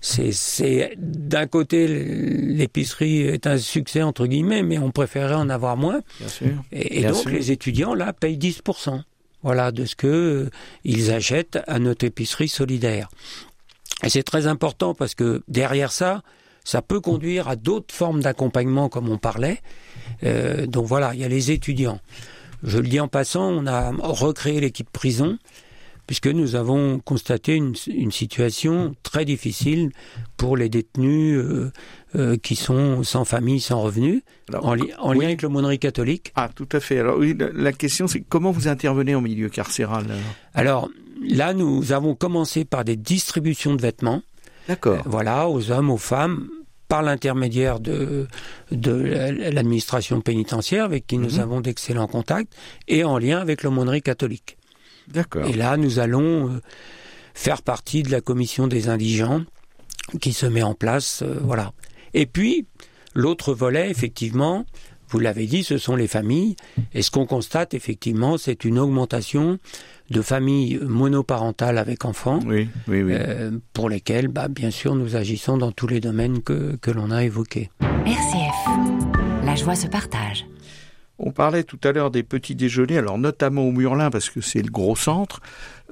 C'est 0.00 0.94
d'un 0.98 1.46
côté 1.46 1.86
l'épicerie 1.88 3.22
est 3.22 3.46
un 3.46 3.58
succès 3.58 4.02
entre 4.02 4.26
guillemets, 4.26 4.62
mais 4.62 4.78
on 4.78 4.90
préférerait 4.90 5.34
en 5.34 5.48
avoir 5.48 5.76
moins. 5.76 6.00
Bien 6.20 6.28
sûr. 6.28 6.48
Et, 6.72 7.02
donc 7.02 7.30
les 7.30 7.50
étudiants 7.50 7.94
là 7.94 8.12
payent 8.12 8.38
10%. 8.38 9.02
Voilà 9.42 9.70
de 9.72 9.84
ce 9.84 9.94
que 9.94 10.06
euh, 10.06 10.50
ils 10.84 11.12
achètent 11.12 11.58
à 11.66 11.78
notre 11.78 12.04
épicerie 12.04 12.48
solidaire. 12.48 13.08
Et 14.02 14.08
c'est 14.08 14.22
très 14.22 14.46
important 14.46 14.94
parce 14.94 15.14
que 15.14 15.42
derrière 15.48 15.92
ça, 15.92 16.22
ça 16.64 16.82
peut 16.82 17.00
conduire 17.00 17.48
à 17.48 17.56
d'autres 17.56 17.94
formes 17.94 18.20
d'accompagnement 18.20 18.88
comme 18.88 19.08
on 19.08 19.18
parlait. 19.18 19.60
Euh, 20.24 20.66
donc 20.66 20.86
voilà, 20.86 21.14
il 21.14 21.20
y 21.20 21.24
a 21.24 21.28
les 21.28 21.52
étudiants. 21.52 22.00
Je 22.62 22.78
le 22.78 22.88
dis 22.88 22.98
en 22.98 23.08
passant, 23.08 23.48
on 23.50 23.66
a 23.66 23.92
recréé 23.92 24.60
l'équipe 24.60 24.90
prison 24.90 25.38
puisque 26.06 26.28
nous 26.28 26.54
avons 26.54 26.98
constaté 27.00 27.54
une, 27.54 27.74
une 27.88 28.12
situation 28.12 28.94
très 29.02 29.24
difficile 29.24 29.90
pour 30.36 30.56
les 30.56 30.68
détenus 30.68 31.38
euh, 31.38 31.72
euh, 32.14 32.36
qui 32.36 32.56
sont 32.56 33.02
sans 33.02 33.24
famille, 33.24 33.60
sans 33.60 33.80
revenus, 33.82 34.22
en, 34.54 34.74
lien 34.74 35.26
avec 35.26 35.42
l'aumônerie 35.42 35.78
catholique. 35.78 36.32
Ah, 36.36 36.48
tout 36.54 36.68
à 36.72 36.80
fait. 36.80 37.00
Alors 37.00 37.18
oui, 37.18 37.36
la, 37.54 37.72
question 37.72 38.06
c'est 38.06 38.20
comment 38.20 38.50
vous 38.50 38.68
intervenez 38.68 39.14
en 39.14 39.20
milieu 39.20 39.48
carcéral 39.48 40.06
Alors, 40.54 40.88
là, 41.28 41.54
nous 41.54 41.92
avons 41.92 42.14
commencé 42.14 42.64
par 42.64 42.84
des 42.84 42.96
distributions 42.96 43.74
de 43.74 43.82
vêtements. 43.82 44.22
D'accord. 44.68 44.98
Euh, 44.98 45.02
voilà, 45.06 45.48
aux 45.48 45.70
hommes, 45.70 45.90
aux 45.90 45.98
femmes, 45.98 46.48
par 46.88 47.02
l'intermédiaire 47.02 47.80
de, 47.80 48.28
de 48.70 48.92
l'administration 49.50 50.20
pénitentiaire 50.20 50.84
avec 50.84 51.06
qui 51.06 51.18
nous 51.18 51.34
mhm. 51.34 51.40
avons 51.40 51.60
d'excellents 51.60 52.06
contacts 52.06 52.54
et 52.86 53.02
en 53.02 53.18
lien 53.18 53.38
avec 53.40 53.64
l'aumônerie 53.64 54.02
catholique. 54.02 54.56
D'accord. 55.08 55.46
Et 55.46 55.52
là, 55.52 55.76
nous 55.76 55.98
allons 55.98 56.50
euh, 56.50 56.60
faire 57.34 57.62
partie 57.62 58.02
de 58.02 58.10
la 58.10 58.20
commission 58.20 58.66
des 58.66 58.88
indigents 58.88 59.42
qui 60.20 60.32
se 60.32 60.46
met 60.46 60.62
en 60.62 60.74
place, 60.74 61.22
euh, 61.22 61.38
voilà. 61.42 61.72
Et 62.14 62.26
puis, 62.26 62.66
l'autre 63.14 63.52
volet, 63.54 63.90
effectivement, 63.90 64.64
vous 65.08 65.18
l'avez 65.18 65.46
dit, 65.46 65.62
ce 65.62 65.78
sont 65.78 65.96
les 65.96 66.08
familles. 66.08 66.56
Et 66.94 67.02
ce 67.02 67.10
qu'on 67.10 67.26
constate, 67.26 67.74
effectivement, 67.74 68.38
c'est 68.38 68.64
une 68.64 68.78
augmentation 68.78 69.58
de 70.10 70.22
familles 70.22 70.78
monoparentales 70.82 71.78
avec 71.78 72.04
enfants, 72.04 72.38
oui, 72.46 72.68
oui, 72.86 73.02
oui. 73.02 73.12
Euh, 73.14 73.50
pour 73.72 73.88
lesquelles, 73.88 74.28
bah, 74.28 74.48
bien 74.48 74.70
sûr, 74.70 74.94
nous 74.94 75.16
agissons 75.16 75.58
dans 75.58 75.72
tous 75.72 75.88
les 75.88 76.00
domaines 76.00 76.42
que, 76.42 76.76
que 76.76 76.90
l'on 76.90 77.10
a 77.10 77.24
évoqués. 77.24 77.70
RCF, 77.80 79.44
la 79.44 79.56
joie 79.56 79.74
se 79.74 79.88
partage. 79.88 80.46
On 81.18 81.32
parlait 81.32 81.64
tout 81.64 81.78
à 81.82 81.92
l'heure 81.92 82.10
des 82.10 82.22
petits 82.22 82.54
déjeuners, 82.54 82.98
alors 82.98 83.18
notamment 83.18 83.62
au 83.62 83.72
Murlin 83.72 84.10
parce 84.10 84.28
que 84.28 84.40
c'est 84.40 84.62
le 84.62 84.70
gros 84.70 84.96
centre. 84.96 85.40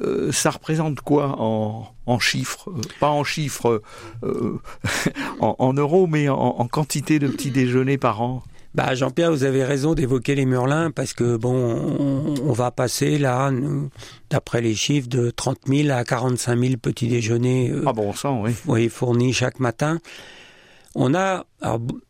Euh, 0.03 0.33
ça 0.33 0.51
représente 0.51 1.01
quoi 1.01 1.37
en, 1.39 1.87
en 2.07 2.19
chiffres 2.19 2.69
euh, 2.71 2.81
Pas 3.01 3.09
en 3.09 3.25
chiffres 3.25 3.81
euh, 4.23 4.61
en, 5.41 5.73
euros, 5.73 6.07
mais 6.07 6.29
en, 6.29 6.67
quantité 6.67 7.19
de 7.19 7.29
petits 7.29 7.51
déjeuners 7.51 7.97
par 7.97 8.21
an? 8.21 8.43
Bah 8.75 8.95
Jean-Pierre, 8.97 9.31
vous 9.31 9.45
avez 9.45 9.63
raison 9.63 9.95
d'évoquer 9.95 10.35
les 10.35 10.47
Murlins 10.47 10.91
parce 10.91 11.13
que 11.13 11.37
bon, 11.37 11.55
on, 11.55 12.53
va 12.53 12.73
passer 12.73 13.19
là, 13.19 13.53
d'après 14.31 14.61
les 14.61 14.75
chiffres, 14.75 15.09
de 15.09 15.31
30 15.31 15.59
000 15.69 15.91
à 15.97 16.03
45 16.03 16.59
000 16.59 16.77
petits 16.79 17.07
déjeuners. 17.07 17.73
ah 17.87 17.93
bon 17.93 18.13
sang, 18.13 18.43
oui. 18.43 18.51
Oui, 18.67 18.89
fournis 18.89 19.33
chaque 19.33 19.61
matin. 19.61 20.01
On 20.97 21.15
a, 21.15 21.45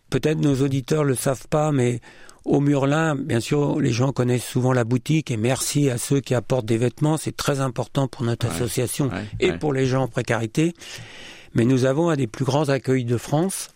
peut-être 0.08 0.38
nos 0.38 0.62
auditeurs 0.62 1.04
le 1.04 1.14
savent 1.14 1.48
pas, 1.48 1.70
mais 1.70 2.00
Au 2.44 2.60
Murlin, 2.60 3.14
bien 3.14 3.40
sûr, 3.40 3.80
les 3.80 3.92
gens 3.92 4.12
connaissent 4.12 4.44
souvent 4.44 4.72
la 4.72 4.84
boutique 4.84 5.30
et 5.30 5.38
merci 5.38 5.88
à 5.88 5.96
ceux 5.96 6.20
qui 6.20 6.34
apportent 6.34 6.66
des 6.66 6.76
vêtements. 6.76 7.16
C'est 7.16 7.36
très 7.36 7.60
important 7.60 8.06
pour 8.06 8.22
notre 8.22 8.46
association 8.46 9.10
et 9.40 9.52
pour 9.52 9.72
les 9.72 9.86
gens 9.86 10.02
en 10.02 10.08
précarité. 10.08 10.74
Mais 11.54 11.64
nous 11.64 11.86
avons 11.86 12.10
un 12.10 12.16
des 12.16 12.26
plus 12.26 12.44
grands 12.44 12.68
accueils 12.68 13.04
de 13.04 13.16
France. 13.16 13.70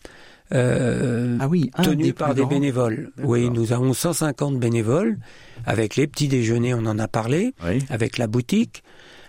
Euh, 0.53 1.37
ah 1.41 1.49
oui, 1.49 1.71
tenu 1.83 2.13
par 2.13 2.35
des 2.35 2.45
bénévoles. 2.45 3.11
Oui, 3.23 3.49
nous 3.51 3.73
avons 3.73 3.95
150 3.95 4.59
bénévoles 4.59 5.19
avec 5.65 5.97
les 5.97 6.07
petits 6.07 6.29
déjeuners, 6.29 6.75
on 6.75 6.87
en 6.87 6.99
a 6.99 7.09
parlé, 7.09 7.55
avec 7.89 8.19
la 8.19 8.27
boutique, 8.27 8.83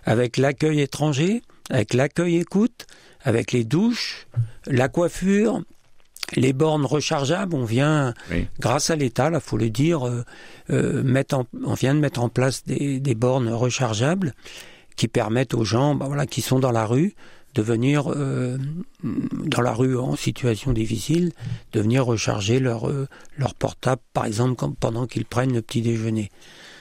avec 0.03 0.37
l'accueil 0.37 0.81
étranger, 0.81 1.41
avec 1.69 1.93
l'accueil 1.93 2.37
écoute, 2.37 2.87
avec 3.21 3.51
les 3.51 3.63
douches, 3.63 4.27
la 4.65 4.87
coiffure, 4.87 5.61
les 6.35 6.53
bornes 6.53 6.85
rechargeables, 6.85 7.55
on 7.55 7.65
vient, 7.65 8.13
grâce 8.59 8.89
à 8.89 8.95
l'État, 8.95 9.29
là, 9.29 9.39
faut 9.39 9.57
le 9.57 9.69
dire, 9.69 10.07
euh, 10.07 10.23
euh, 10.69 11.03
mettre 11.03 11.45
on 11.63 11.73
vient 11.73 11.95
de 11.95 11.99
mettre 11.99 12.21
en 12.21 12.29
place 12.29 12.63
des, 12.65 13.15
bornes 13.15 13.49
rechargeables 13.49 14.33
qui 14.95 15.07
permettent 15.07 15.53
aux 15.53 15.63
gens, 15.63 15.95
bah, 15.95 16.05
voilà, 16.07 16.25
qui 16.25 16.41
sont 16.41 16.59
dans 16.59 16.71
la 16.71 16.85
rue, 16.85 17.13
de 17.55 17.63
venir 17.63 18.11
euh, 18.11 18.57
dans 19.03 19.61
la 19.61 19.73
rue 19.73 19.97
en 19.97 20.15
situation 20.15 20.71
difficile, 20.71 21.31
de 21.73 21.81
venir 21.81 22.05
recharger 22.05 22.59
leur, 22.59 22.91
leur 23.37 23.55
portable, 23.55 24.01
par 24.13 24.25
exemple, 24.25 24.63
pendant 24.79 25.07
qu'ils 25.07 25.25
prennent 25.25 25.53
le 25.53 25.61
petit 25.61 25.81
déjeuner. 25.81 26.29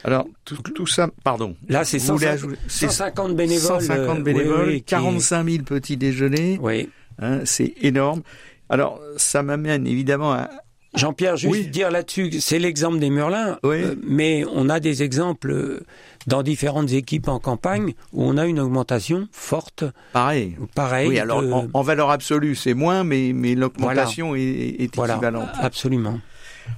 Alors, 0.04 0.26
tout, 0.44 0.86
ça, 0.86 1.10
pardon. 1.24 1.56
Là, 1.68 1.84
c'est 1.84 1.98
150 1.98 3.34
bénévoles. 3.34 3.80
150 3.80 4.22
bénévoles, 4.22 4.80
45 4.82 5.48
000 5.48 5.64
petits 5.64 5.96
déjeuners. 5.96 6.58
Oui. 6.60 6.88
Hein, 7.18 7.40
c'est 7.44 7.74
énorme. 7.82 8.22
Alors, 8.70 9.00
ça 9.16 9.42
m'amène 9.42 9.86
évidemment 9.86 10.32
à... 10.32 10.48
Jean-Pierre, 10.94 11.36
juste 11.36 11.68
dire 11.68 11.90
là-dessus, 11.90 12.40
c'est 12.40 12.58
l'exemple 12.58 12.98
des 12.98 13.10
Murlins, 13.10 13.58
euh, 13.64 13.94
mais 14.02 14.44
on 14.50 14.70
a 14.70 14.80
des 14.80 15.02
exemples 15.02 15.50
euh, 15.50 15.86
dans 16.26 16.42
différentes 16.42 16.92
équipes 16.92 17.28
en 17.28 17.38
campagne 17.38 17.92
où 18.14 18.24
on 18.24 18.38
a 18.38 18.46
une 18.46 18.58
augmentation 18.58 19.28
forte. 19.30 19.84
Pareil. 20.14 20.56
Pareil. 20.74 21.08
Oui, 21.08 21.18
alors 21.18 21.44
en, 21.74 21.82
valeur 21.82 22.10
absolue, 22.10 22.54
c'est 22.54 22.72
moins, 22.72 23.04
mais, 23.04 23.32
mais 23.34 23.54
l'augmentation 23.54 24.34
est, 24.34 24.40
est 24.40 24.94
voilà, 24.96 25.16
équivalente. 25.16 25.50
Absolument. 25.60 26.20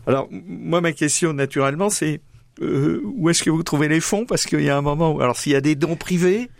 Alors, 0.09 0.29
moi, 0.31 0.81
ma 0.81 0.93
question, 0.93 1.33
naturellement, 1.33 1.89
c'est 1.89 2.21
euh, 2.63 3.01
où 3.17 3.31
est-ce 3.31 3.43
que 3.43 3.51
vous 3.51 3.63
trouvez 3.63 3.89
les 3.89 4.01
fonds? 4.01 4.27
Parce 4.27 4.45
qu'il 4.45 4.63
y 4.63 4.71
a 4.71 4.77
un 4.77 4.83
moment 4.83 5.13
où, 5.13 5.21
alors 5.21 5.37
s'il 5.37 5.53
y 5.53 5.57
a 5.57 5.61
des 5.61 5.75
dons 5.75 5.97
privés, 5.97 6.51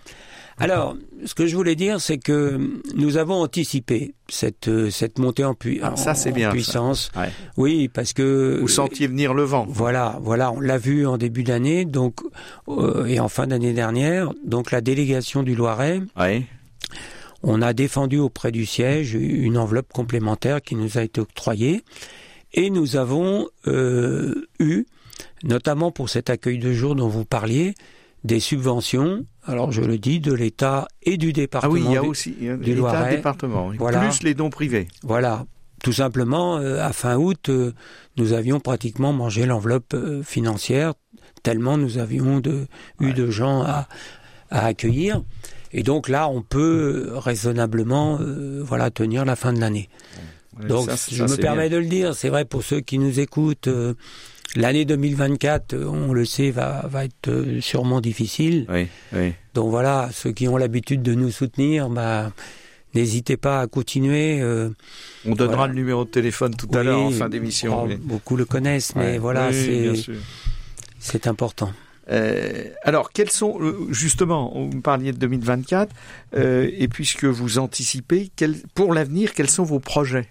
alors, 0.61 0.97
ce 1.25 1.35
que 1.35 1.47
je 1.47 1.57
voulais 1.57 1.75
dire, 1.75 2.01
c'est 2.01 2.19
que 2.19 2.61
nous 2.95 3.17
avons 3.17 3.35
anticipé 3.35 4.15
cette 4.29 4.69
euh, 4.69 4.91
cette 4.91 5.19
montée 5.19 5.45
en, 5.45 5.57
ah, 5.83 5.97
ça, 5.97 6.15
c'est 6.15 6.33
bien, 6.33 6.51
puissance. 6.51 7.11
Oui, 7.57 7.89
parce 7.89 8.13
que 8.13 8.59
vous 8.61 8.69
sentiez 8.69 9.07
venir 9.07 9.35
le 9.35 9.43
vent. 9.43 9.67
Voilà, 9.69 10.19
voilà, 10.23 10.53
on 10.53 10.61
l'a 10.61 10.79
vu 10.79 11.07
en 11.07 11.19
début 11.19 11.43
d'année, 11.43 11.85
donc 11.85 12.21
euh, 12.69 13.07
et 13.07 13.21
en 13.21 13.29
fin 13.29 13.47
d'année 13.47 13.73
dernière. 13.73 14.33
Donc 14.45 14.71
la 14.71 14.81
délégation 14.81 15.43
du 15.43 15.55
Loiret. 15.55 16.01
On 17.43 17.63
a 17.63 17.73
défendu 17.73 18.19
auprès 18.19 18.53
du 18.53 18.67
siège 18.67 19.15
une 19.15 19.57
enveloppe 19.57 19.91
complémentaire 19.95 20.61
qui 20.61 20.75
nous 20.75 20.99
a 20.99 21.03
été 21.03 21.23
octroyée 21.23 21.85
et 22.53 22.71
nous 22.71 22.97
avons 22.97 23.49
euh, 23.67 24.49
eu, 24.59 24.85
notamment 25.43 25.91
pour 25.91 26.09
cet 26.09 26.31
accueil 26.31 26.59
de 26.59 26.73
jour 26.73 26.95
dont 26.95 27.09
vous 27.09 27.25
parliez, 27.25 27.75
des 28.25 28.41
subventions, 28.41 29.25
alors 29.45 29.73
je 29.73 29.83
le 29.83 29.99
dis, 29.99 30.21
de 30.21 30.33
l'État 30.33 30.89
et 31.03 31.17
du 31.17 31.33
département. 31.33 31.73
Ah 31.73 31.75
oui, 31.75 31.85
il 31.87 31.93
y 31.93 31.97
a 31.97 32.03
aussi 32.03 32.37
l'État 32.41 33.11
département, 33.11 33.73
voilà. 33.79 34.01
plus 34.01 34.23
les 34.23 34.35
dons 34.35 34.51
privés. 34.51 34.89
Voilà, 35.03 35.47
tout 35.83 35.93
simplement, 35.93 36.59
euh, 36.59 36.85
à 36.85 36.93
fin 36.93 37.17
août, 37.17 37.49
euh, 37.49 37.73
nous 38.17 38.33
avions 38.33 38.61
pratiquement 38.61 39.13
mangé 39.13 39.47
l'enveloppe 39.47 39.95
euh, 39.95 40.23
financière, 40.23 40.95
tellement 41.43 41.79
nous 41.79 41.99
avions 41.99 42.41
de, 42.41 42.67
eu 43.01 43.15
de 43.15 43.31
gens 43.31 43.63
à, 43.63 43.89
à, 44.51 44.67
accueillir. 44.67 45.23
Et 45.73 45.83
donc 45.83 46.09
là, 46.09 46.29
on 46.29 46.43
peut 46.43 47.13
raisonnablement 47.15 48.19
voilà, 48.61 48.91
tenir 48.91 49.25
la 49.25 49.37
fin 49.37 49.53
de 49.53 49.61
l'année. 49.61 49.89
donc 50.69 50.91
je 51.09 51.23
me 51.23 51.37
permets 51.37 51.71
de 51.71 51.77
le 51.77 51.87
dire, 51.87 52.15
c'est 52.17 52.29
vrai 52.29 52.45
pour 52.45 52.65
ceux 52.65 52.81
qui 52.81 52.99
nous 52.99 53.21
écoutent 53.21 53.69
L'année 54.57 54.85
2024, 54.85 55.77
on 55.77 56.13
le 56.13 56.25
sait, 56.25 56.51
va, 56.51 56.85
va 56.91 57.05
être 57.05 57.29
euh, 57.29 57.61
sûrement 57.61 58.01
difficile. 58.01 58.67
Oui, 58.69 58.89
oui. 59.13 59.33
Donc 59.55 59.71
voilà, 59.71 60.09
ceux 60.13 60.33
qui 60.33 60.49
ont 60.49 60.57
l'habitude 60.57 61.03
de 61.03 61.15
nous 61.15 61.31
soutenir, 61.31 61.89
bah, 61.89 62.33
n'hésitez 62.95 63.37
pas 63.37 63.61
à 63.61 63.67
continuer. 63.69 64.41
Euh, 64.41 64.71
on 65.25 65.35
donnera 65.37 65.69
le 65.69 65.75
numéro 65.75 66.05
de 66.05 66.11
téléphone 66.11 66.57
tout 66.57 66.69
à 66.77 66.83
l'heure 66.83 67.01
en 67.01 67.11
fin 67.11 67.29
d'émission. 67.29 67.89
Beaucoup 68.01 68.37
le 68.37 68.45
connaissent, 68.45 68.95
mais 68.97 69.19
voilà, 69.19 69.51
c'est 70.99 71.27
important. 71.27 71.73
Euh, 72.11 72.65
alors, 72.83 73.13
quels 73.13 73.31
sont 73.31 73.59
justement, 73.91 74.53
vous 74.55 74.81
parliez 74.81 75.13
de 75.13 75.19
2024, 75.19 75.95
euh, 76.35 76.71
et 76.73 76.89
puisque 76.89 77.25
vous 77.25 77.59
anticipez, 77.59 78.31
pour 78.75 78.93
l'avenir, 78.95 79.33
quels 79.35 79.51
sont 79.51 79.65
vos 79.65 79.81
projets? 79.81 80.29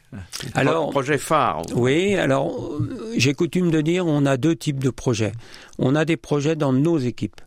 Alors, 0.56 0.90
projets 0.90 1.18
phares. 1.18 1.64
Oui, 1.76 2.16
alors 2.16 2.80
j'ai 3.16 3.34
coutume 3.34 3.72
de 3.72 3.82
dire, 3.82 4.06
on 4.06 4.26
a 4.26 4.38
deux 4.38 4.56
types 4.56 4.84
de 4.84 4.90
projets. 4.90 5.32
On 5.78 5.96
a 5.96 6.06
des 6.06 6.18
projets 6.18 6.56
dans 6.56 6.74
nos 6.74 6.98
équipes. 6.98 7.42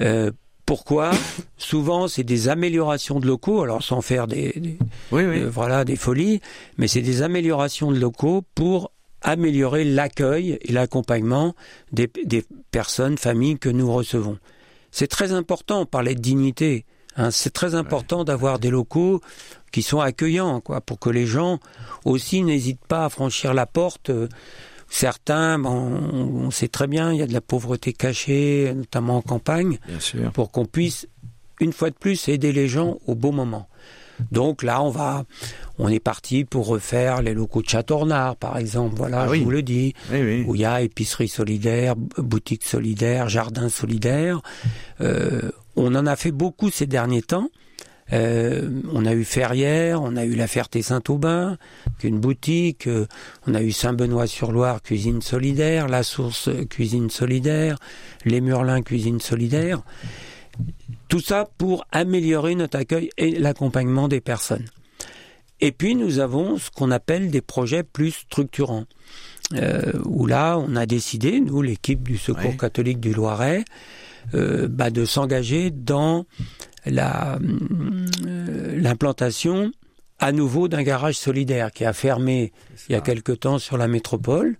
Euh, 0.00 0.30
pourquoi? 0.64 1.12
Souvent, 1.58 2.08
c'est 2.08 2.24
des 2.24 2.48
améliorations 2.48 3.20
de 3.20 3.26
locaux, 3.26 3.62
alors 3.62 3.82
sans 3.82 4.00
faire 4.00 4.26
des, 4.26 4.78
voilà 5.10 5.84
des 5.84 5.96
folies, 5.96 6.40
mais 6.76 6.88
c'est 6.88 7.02
des 7.02 7.22
améliorations 7.22 7.92
de 7.92 7.98
locaux 7.98 8.42
pour 8.54 8.90
améliorer 9.26 9.84
l'accueil 9.84 10.56
et 10.62 10.72
l'accompagnement 10.72 11.54
des, 11.92 12.08
personnes, 12.70 13.18
familles 13.18 13.58
que 13.58 13.68
nous 13.68 13.92
recevons. 13.92 14.38
C'est 14.92 15.08
très 15.08 15.32
important, 15.32 15.80
on 15.80 15.86
parlait 15.86 16.14
de 16.14 16.20
dignité. 16.20 16.86
Hein, 17.16 17.30
c'est 17.32 17.52
très 17.52 17.74
important 17.74 18.24
d'avoir 18.24 18.58
des 18.60 18.70
locaux 18.70 19.20
qui 19.72 19.82
sont 19.82 20.00
accueillants, 20.00 20.60
quoi, 20.60 20.80
pour 20.80 21.00
que 21.00 21.10
les 21.10 21.26
gens 21.26 21.58
aussi 22.04 22.42
n'hésitent 22.42 22.86
pas 22.86 23.06
à 23.06 23.08
franchir 23.08 23.52
la 23.52 23.66
porte. 23.66 24.12
Certains, 24.88 25.62
on, 25.64 26.52
sait 26.52 26.68
très 26.68 26.86
bien, 26.86 27.12
il 27.12 27.18
y 27.18 27.22
a 27.22 27.26
de 27.26 27.32
la 27.32 27.40
pauvreté 27.40 27.92
cachée, 27.92 28.72
notamment 28.74 29.16
en 29.16 29.22
campagne, 29.22 29.78
pour 30.34 30.52
qu'on 30.52 30.66
puisse, 30.66 31.08
une 31.60 31.72
fois 31.72 31.90
de 31.90 31.96
plus, 31.96 32.28
aider 32.28 32.52
les 32.52 32.68
gens 32.68 32.98
au 33.06 33.16
bon 33.16 33.32
moment. 33.32 33.68
Donc 34.30 34.62
là, 34.62 34.82
on 34.82 34.90
va, 34.90 35.24
on 35.78 35.88
est 35.88 36.00
parti 36.00 36.44
pour 36.44 36.66
refaire 36.66 37.22
les 37.22 37.34
locaux 37.34 37.62
de 37.62 37.68
Châteaurnard, 37.68 38.36
par 38.36 38.58
exemple. 38.58 38.94
Voilà, 38.96 39.22
ah 39.22 39.34
je 39.34 39.40
vous 39.40 39.50
le 39.50 39.62
dis, 39.62 39.94
où 40.10 40.54
il 40.54 40.60
y 40.60 40.64
a 40.64 40.80
épicerie 40.80 41.28
solidaire, 41.28 41.94
boutique 41.96 42.64
solidaire, 42.64 43.28
jardin 43.28 43.68
solidaire. 43.68 44.40
Euh, 45.00 45.50
on 45.76 45.94
en 45.94 46.06
a 46.06 46.16
fait 46.16 46.32
beaucoup 46.32 46.70
ces 46.70 46.86
derniers 46.86 47.22
temps. 47.22 47.50
Euh, 48.12 48.68
on 48.92 49.04
a 49.04 49.12
eu 49.14 49.24
Ferrières, 49.24 50.00
on 50.00 50.16
a 50.16 50.24
eu 50.24 50.36
la 50.36 50.46
Ferté-Saint-Aubin, 50.46 51.58
une 52.04 52.20
boutique, 52.20 52.86
euh, 52.86 53.06
on 53.48 53.54
a 53.54 53.62
eu 53.62 53.72
Saint-Benoît-sur-Loire, 53.72 54.80
cuisine 54.80 55.22
solidaire, 55.22 55.88
La 55.88 56.04
Source, 56.04 56.48
cuisine 56.70 57.10
solidaire, 57.10 57.78
Les 58.24 58.40
Murlins, 58.40 58.82
cuisine 58.82 59.20
solidaire. 59.20 59.82
Tout 61.08 61.20
ça 61.20 61.48
pour 61.58 61.86
améliorer 61.92 62.54
notre 62.54 62.78
accueil 62.78 63.10
et 63.16 63.38
l'accompagnement 63.38 64.08
des 64.08 64.20
personnes. 64.20 64.66
Et 65.60 65.72
puis 65.72 65.94
nous 65.94 66.18
avons 66.18 66.58
ce 66.58 66.70
qu'on 66.70 66.90
appelle 66.90 67.30
des 67.30 67.40
projets 67.40 67.82
plus 67.82 68.10
structurants, 68.10 68.84
euh, 69.54 69.92
où 70.04 70.26
là 70.26 70.58
on 70.58 70.76
a 70.76 70.86
décidé, 70.86 71.40
nous 71.40 71.62
l'équipe 71.62 72.02
du 72.02 72.18
Secours 72.18 72.56
catholique 72.56 73.00
du 73.00 73.14
Loiret, 73.14 73.64
euh, 74.34 74.68
bah, 74.68 74.90
de 74.90 75.04
s'engager 75.04 75.70
dans 75.70 76.26
euh, 76.86 77.38
l'implantation 78.76 79.70
à 80.18 80.32
nouveau 80.32 80.68
d'un 80.68 80.82
garage 80.82 81.16
solidaire 81.16 81.70
qui 81.70 81.84
a 81.84 81.92
fermé 81.92 82.52
il 82.88 82.92
y 82.92 82.94
a 82.96 83.00
quelque 83.00 83.32
temps 83.32 83.58
sur 83.58 83.76
la 83.76 83.86
métropole. 83.88 84.58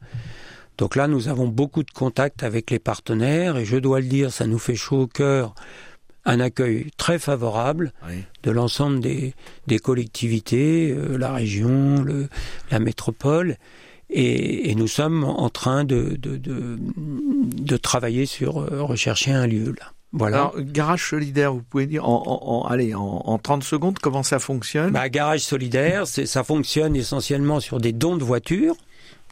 Donc 0.79 0.97
là, 0.97 1.09
nous 1.09 1.29
avons 1.29 1.49
beaucoup 1.49 1.83
de 1.83 1.91
contacts 1.91 2.43
avec 2.43 2.71
les 2.71 2.79
partenaires 2.79 3.57
et 3.57 3.65
je 3.65 3.77
dois 3.77 4.01
le 4.01 4.07
dire, 4.07 4.33
ça 4.33 4.47
nous 4.47 4.59
fait 4.59 4.77
chaud 4.77 5.03
au 5.03 5.07
cœur 5.07 5.55
un 6.27 6.41
accueil 6.41 6.91
très 6.97 7.19
favorable 7.19 7.93
de 8.43 8.51
l'ensemble 8.51 9.01
des, 9.01 9.33
des, 9.69 9.79
collectivités, 9.79 10.91
euh, 10.91 11.17
la 11.17 11.33
région, 11.33 12.03
le, 12.03 12.29
la 12.71 12.81
métropole. 12.81 13.57
Et, 14.11 14.71
et, 14.71 14.75
nous 14.75 14.89
sommes 14.89 15.25
en 15.25 15.49
train 15.51 15.85
de, 15.85 16.17
de, 16.19 16.37
de, 16.37 16.79
de 16.97 17.77
travailler 17.77 18.27
sur 18.27 18.59
euh, 18.59 18.83
rechercher 18.83 19.33
un 19.33 19.47
lieu 19.47 19.75
là. 19.79 19.93
Voilà. 20.13 20.37
Alors, 20.39 20.61
garage 20.61 21.11
solidaire, 21.11 21.53
vous 21.53 21.63
pouvez 21.63 21.87
dire 21.87 22.09
en, 22.09 22.23
en, 22.25 22.67
allez, 22.69 22.95
en, 22.95 23.03
en 23.03 23.39
30 23.39 23.65
secondes 23.65 23.99
comment 23.99 24.23
ça 24.23 24.39
fonctionne? 24.39 24.91
Bah, 24.91 25.09
Garage 25.09 25.41
solidaire, 25.41 26.07
ça 26.07 26.45
fonctionne 26.45 26.97
essentiellement 26.97 27.61
sur 27.61 27.81
des 27.81 27.93
dons 27.93 28.17
de 28.17 28.25
voitures. 28.25 28.77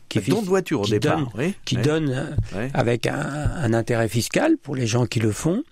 Qui 0.08 0.20
dons 0.20 0.42
de 0.42 0.46
voitures 0.46 0.82
au 0.82 0.86
départ, 0.86 1.32
qui 1.64 1.76
donnent 1.76 2.36
euh, 2.54 2.68
avec 2.72 3.06
un, 3.06 3.16
un, 3.16 3.74
intérêt 3.74 4.08
fiscal 4.08 4.56
pour 4.56 4.76
les 4.76 4.86
gens 4.86 5.06
qui 5.06 5.20
le 5.20 5.32
font. 5.32 5.62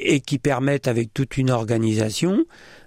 et 0.00 0.20
qui 0.20 0.38
permettent 0.38 0.86
avec 0.86 1.12
toute 1.12 1.36
une 1.38 1.50
organisation, 1.50 2.44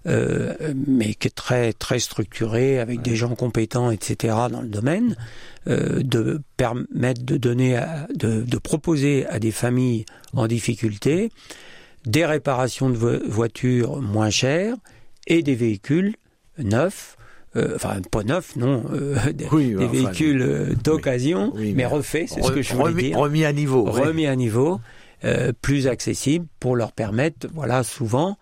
euh, 0.08 0.56
mais 0.88 1.14
qui 1.14 1.28
est 1.28 1.36
très 1.36 1.74
très 1.74 2.00
structurée, 2.00 2.80
avec 2.80 3.02
des 3.02 3.18
gens 3.18 3.36
compétents, 3.36 3.92
etc. 3.92 4.34
dans 4.50 4.62
le 4.62 4.70
domaine, 4.70 5.18
euh, 5.68 6.02
de 6.02 6.42
permettre 6.56 7.24
de 7.24 7.36
donner, 7.36 7.76
à, 7.76 8.08
de, 8.16 8.44
de, 8.44 8.58
proposer 8.58 9.26
à 9.28 9.40
des 9.40 9.52
familles 9.52 10.06
en 10.34 10.48
difficulté 10.48 11.32
des 12.06 12.26
réparations 12.26 12.90
de 12.90 12.96
voitures 13.28 14.02
moins 14.02 14.30
chères 14.30 14.76
et 15.28 15.44
des 15.44 15.56
véhicules 15.56 16.16
neufs 16.58 17.18
enfin 17.56 18.00
pas 18.10 18.24
neuf, 18.24 18.56
non, 18.56 18.84
euh, 18.94 19.16
des, 19.34 19.48
véhicules 19.88 20.42
euh, 20.42 20.74
d'occasion, 20.84 21.54
mais, 21.56 21.86
refaits, 21.86 22.30
c'est 22.30 22.42
ce 22.42 22.52
que 22.52 22.62
je 22.62 22.74
voulais 22.74 23.10
dire. 23.10 23.18
Remis 23.18 23.46
à 23.46 23.54
niveau. 23.54 23.84
Remis 23.84 24.28
à 24.28 24.36
niveau, 24.36 24.80
plus 25.62 25.88
accessible 25.88 26.46
pour 26.60 26.76
leur 26.76 26.92
permettre, 26.92 27.48
voilà, 27.54 27.84
souvent, 27.84 28.38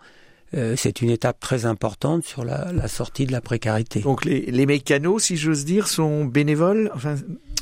c'est 0.52 1.02
une 1.02 1.10
étape 1.10 1.38
très 1.40 1.66
importante 1.66 2.24
sur 2.24 2.44
la, 2.44 2.72
la, 2.72 2.88
sortie 2.88 3.26
de 3.26 3.32
la 3.32 3.40
précarité. 3.40 4.00
Donc 4.00 4.24
les, 4.24 4.42
les 4.42 4.66
mécanos, 4.66 5.22
si 5.22 5.36
j'ose 5.36 5.64
dire, 5.64 5.86
sont 5.86 6.24
bénévoles 6.24 6.90
enfin, 6.94 7.14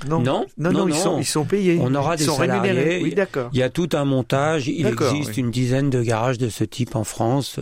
non? 0.07 0.23
Non, 0.23 0.47
non, 0.59 0.73
non, 0.73 0.89
ils, 0.89 0.95
Sont, 0.95 1.19
ils 1.19 1.25
sont 1.25 1.45
payés. 1.45 1.79
On 1.81 1.95
aura 1.95 2.17
des 2.17 2.25
sont 2.25 2.37
salariés. 2.37 2.71
Rémunérés. 2.71 3.03
Oui, 3.03 3.15
d'accord. 3.15 3.51
Il 3.53 3.59
y 3.59 3.63
a 3.63 3.71
tout 3.71 3.89
un 3.95 4.05
montage. 4.05 4.69
Il 4.69 4.87
existe 4.87 5.37
une 5.37 5.51
dizaine 5.51 5.91
de 5.91 6.03
garages 6.03 6.39
de 6.39 6.49
ce 6.49 6.65
type 6.65 6.95
en 6.95 7.05
France. 7.05 7.59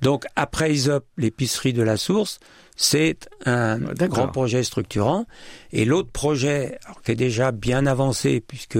Donc 0.00 0.24
après 0.36 0.72
ISOP, 0.72 1.04
l'épicerie 1.18 1.72
de 1.72 1.82
la 1.82 1.96
source, 1.96 2.40
c'est 2.82 3.28
un 3.44 3.78
grand 3.78 4.28
projet 4.28 4.62
structurant. 4.62 5.26
Et 5.70 5.84
l'autre 5.84 6.10
projet, 6.10 6.78
qui 7.04 7.12
est 7.12 7.14
déjà 7.14 7.52
bien 7.52 7.84
avancé, 7.84 8.40
puisque 8.40 8.78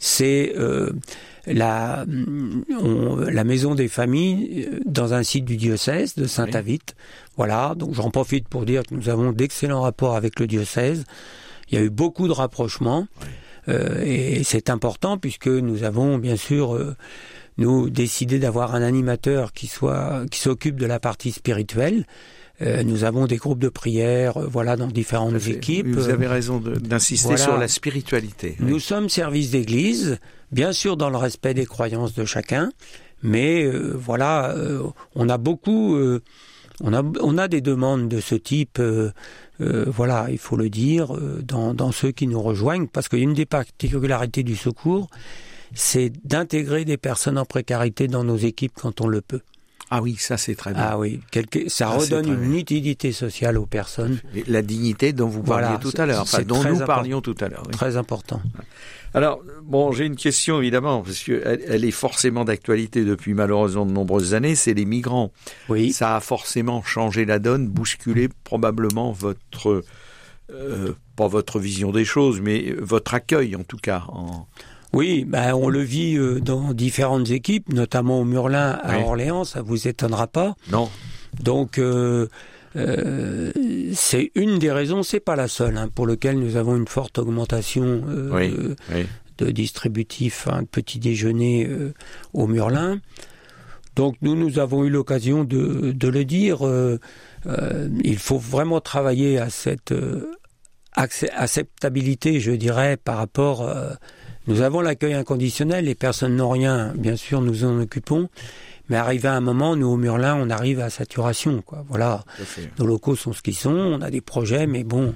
c'est 0.00 0.54
euh, 0.56 0.90
la, 1.46 2.04
la 3.28 3.44
maison 3.44 3.76
des 3.76 3.86
familles 3.86 4.66
euh, 4.68 4.80
dans 4.86 5.14
un 5.14 5.22
site 5.22 5.44
du 5.44 5.56
diocèse 5.56 6.16
de 6.16 6.26
Saint-Avite. 6.26 6.96
Voilà, 7.36 7.76
donc 7.76 7.94
j'en 7.94 8.10
profite 8.10 8.48
pour 8.48 8.66
dire 8.66 8.82
que 8.82 8.92
nous 8.92 9.08
avons 9.08 9.30
d'excellents 9.30 9.82
rapports 9.82 10.16
avec 10.16 10.40
le 10.40 10.48
diocèse. 10.48 11.04
Il 11.70 11.78
y 11.78 11.80
a 11.80 11.84
eu 11.84 11.90
beaucoup 11.90 12.26
de 12.26 12.32
rapprochements. 12.32 13.06
Euh, 13.68 14.02
et 14.04 14.42
c'est 14.42 14.68
important 14.68 15.16
puisque 15.16 15.46
nous 15.46 15.84
avons 15.84 16.18
bien 16.18 16.34
sûr 16.34 16.74
euh, 16.74 16.96
nous 17.56 17.88
décidé 17.88 18.40
d'avoir 18.40 18.74
un 18.74 18.82
animateur 18.82 19.52
qui 19.52 19.68
soit 19.68 20.24
qui 20.28 20.40
s'occupe 20.40 20.80
de 20.80 20.86
la 20.86 20.98
partie 20.98 21.30
spirituelle 21.30 22.04
nous 22.84 23.04
avons 23.04 23.26
des 23.26 23.36
groupes 23.36 23.58
de 23.58 23.68
prière, 23.68 24.36
euh, 24.36 24.46
voilà, 24.46 24.76
dans 24.76 24.86
différentes 24.86 25.46
équipes. 25.48 25.88
Vous 25.88 26.08
avez 26.08 26.26
raison 26.26 26.58
d'insister 26.58 27.36
sur 27.36 27.56
la 27.56 27.68
spiritualité. 27.68 28.56
Nous 28.60 28.78
sommes 28.78 29.08
service 29.08 29.50
d'église, 29.50 30.18
bien 30.50 30.72
sûr 30.72 30.96
dans 30.96 31.10
le 31.10 31.16
respect 31.16 31.54
des 31.54 31.66
croyances 31.66 32.14
de 32.14 32.24
chacun, 32.24 32.70
mais 33.22 33.64
euh, 33.64 33.92
voilà, 33.96 34.54
on 35.14 35.28
a 35.28 35.38
beaucoup, 35.38 35.96
on 36.80 36.92
a, 36.92 37.02
on 37.20 37.38
a 37.38 37.48
des 37.48 37.60
demandes 37.60 38.08
de 38.08 38.20
ce 38.20 38.34
type. 38.34 38.80
voilà, 39.58 40.26
il 40.30 40.38
faut 40.38 40.56
le 40.56 40.68
dire, 40.68 41.14
dans, 41.42 41.74
dans 41.74 41.92
ceux 41.92 42.10
qui 42.10 42.26
nous 42.26 42.42
rejoignent, 42.42 42.86
parce 42.86 43.08
qu'une 43.08 43.34
des 43.34 43.46
particularités 43.46 44.42
du 44.42 44.56
secours, 44.56 45.08
c'est 45.74 46.12
d'intégrer 46.26 46.84
des 46.84 46.96
personnes 46.96 47.38
en 47.38 47.44
précarité 47.44 48.08
dans 48.08 48.24
nos 48.24 48.36
équipes 48.36 48.74
quand 48.80 49.00
on 49.00 49.06
le 49.06 49.20
peut. 49.20 49.40
Ah 49.94 50.00
oui, 50.00 50.16
ça 50.18 50.38
c'est 50.38 50.54
très 50.54 50.72
bien. 50.72 50.82
Ah 50.82 50.98
oui, 50.98 51.20
ça, 51.66 51.90
redonne 51.90 52.26
une 52.26 52.54
utilité 52.54 53.12
sociale 53.12 53.58
aux 53.58 53.66
personnes. 53.66 54.20
La 54.46 54.62
dignité 54.62 55.12
dont 55.12 55.28
vous 55.28 55.42
parliez 55.42 55.78
tout 55.82 55.92
à 55.98 56.06
l'heure, 56.06 56.22
enfin, 56.22 56.40
dont 56.44 56.64
nous 56.64 56.78
parlions 56.78 57.20
tout 57.20 57.34
à 57.42 57.48
l'heure. 57.50 57.64
Très 57.72 57.98
important. 57.98 58.40
Alors, 59.12 59.42
bon, 59.62 59.92
j'ai 59.92 60.06
une 60.06 60.16
question 60.16 60.60
évidemment, 60.60 61.02
parce 61.02 61.22
qu'elle 61.22 61.62
elle 61.68 61.84
est 61.84 61.90
forcément 61.90 62.46
d'actualité 62.46 63.04
depuis 63.04 63.34
malheureusement 63.34 63.84
de 63.84 63.92
nombreuses 63.92 64.32
années, 64.32 64.54
c'est 64.54 64.72
les 64.72 64.86
migrants. 64.86 65.30
Oui. 65.68 65.92
Ça 65.92 66.16
a 66.16 66.20
forcément 66.20 66.82
changé 66.82 67.26
la 67.26 67.38
donne, 67.38 67.68
bousculé 67.68 68.30
probablement 68.44 69.12
votre, 69.12 69.84
euh, 70.50 70.92
pas 71.16 71.28
votre 71.28 71.58
vision 71.58 71.92
des 71.92 72.06
choses, 72.06 72.40
mais 72.40 72.74
votre 72.78 73.12
accueil 73.12 73.56
en 73.56 73.62
tout 73.62 73.76
cas. 73.76 74.04
En... 74.08 74.46
Oui, 74.92 75.24
ben 75.26 75.54
on 75.54 75.68
le 75.68 75.80
vit 75.80 76.16
euh, 76.16 76.40
dans 76.40 76.74
différentes 76.74 77.30
équipes, 77.30 77.72
notamment 77.72 78.20
au 78.20 78.24
Murlin 78.24 78.78
à 78.82 78.98
Orléans, 78.98 79.44
ça 79.44 79.62
vous 79.62 79.88
étonnera 79.88 80.26
pas. 80.26 80.54
Non. 80.70 80.90
Donc 81.40 81.78
euh, 81.78 82.28
euh, 82.76 83.52
c'est 83.94 84.30
une 84.34 84.58
des 84.58 84.72
raisons, 84.72 85.02
c'est 85.02 85.20
pas 85.20 85.36
la 85.36 85.48
seule, 85.48 85.76
hein, 85.76 85.88
pour 85.94 86.06
lequel 86.06 86.38
nous 86.38 86.56
avons 86.56 86.76
une 86.76 86.88
forte 86.88 87.18
augmentation 87.18 88.02
euh, 88.08 88.74
de 89.38 89.50
distributifs, 89.50 90.48
hein, 90.50 90.62
de 90.62 90.66
petits 90.66 90.98
déjeuners 90.98 91.66
euh, 91.66 91.92
au 92.32 92.46
Murlin. 92.46 93.00
Donc 93.94 94.16
nous, 94.22 94.34
nous 94.34 94.58
avons 94.58 94.84
eu 94.84 94.90
l'occasion 94.90 95.44
de, 95.44 95.92
de, 95.92 96.08
le 96.08 96.24
dire. 96.24 96.60
il 98.04 98.18
faut 98.18 98.38
vraiment 98.38 98.80
travailler 98.80 99.36
à 99.36 99.50
cette 99.50 99.92
acceptabilité, 100.94 102.40
je 102.40 102.52
dirais, 102.52 102.96
par 102.96 103.18
rapport 103.18 103.70
nous 104.46 104.60
avons 104.60 104.80
l'accueil 104.80 105.14
inconditionnel, 105.14 105.84
les 105.84 105.94
personnes 105.94 106.36
n'ont 106.36 106.50
rien, 106.50 106.92
bien 106.96 107.16
sûr, 107.16 107.40
nous 107.40 107.64
en 107.64 107.80
occupons. 107.80 108.28
Mais 108.88 108.96
arrivé 108.96 109.28
à 109.28 109.34
un 109.34 109.40
moment, 109.40 109.76
nous 109.76 109.86
au 109.86 109.96
Murlin, 109.96 110.36
on 110.36 110.50
arrive 110.50 110.80
à 110.80 110.90
saturation. 110.90 111.62
Quoi. 111.62 111.84
Voilà, 111.88 112.24
nos 112.78 112.86
locaux 112.86 113.14
sont 113.16 113.32
ce 113.32 113.40
qu'ils 113.40 113.54
sont, 113.54 113.70
on 113.70 114.00
a 114.00 114.10
des 114.10 114.20
projets, 114.20 114.66
mais 114.66 114.84
bon. 114.84 115.14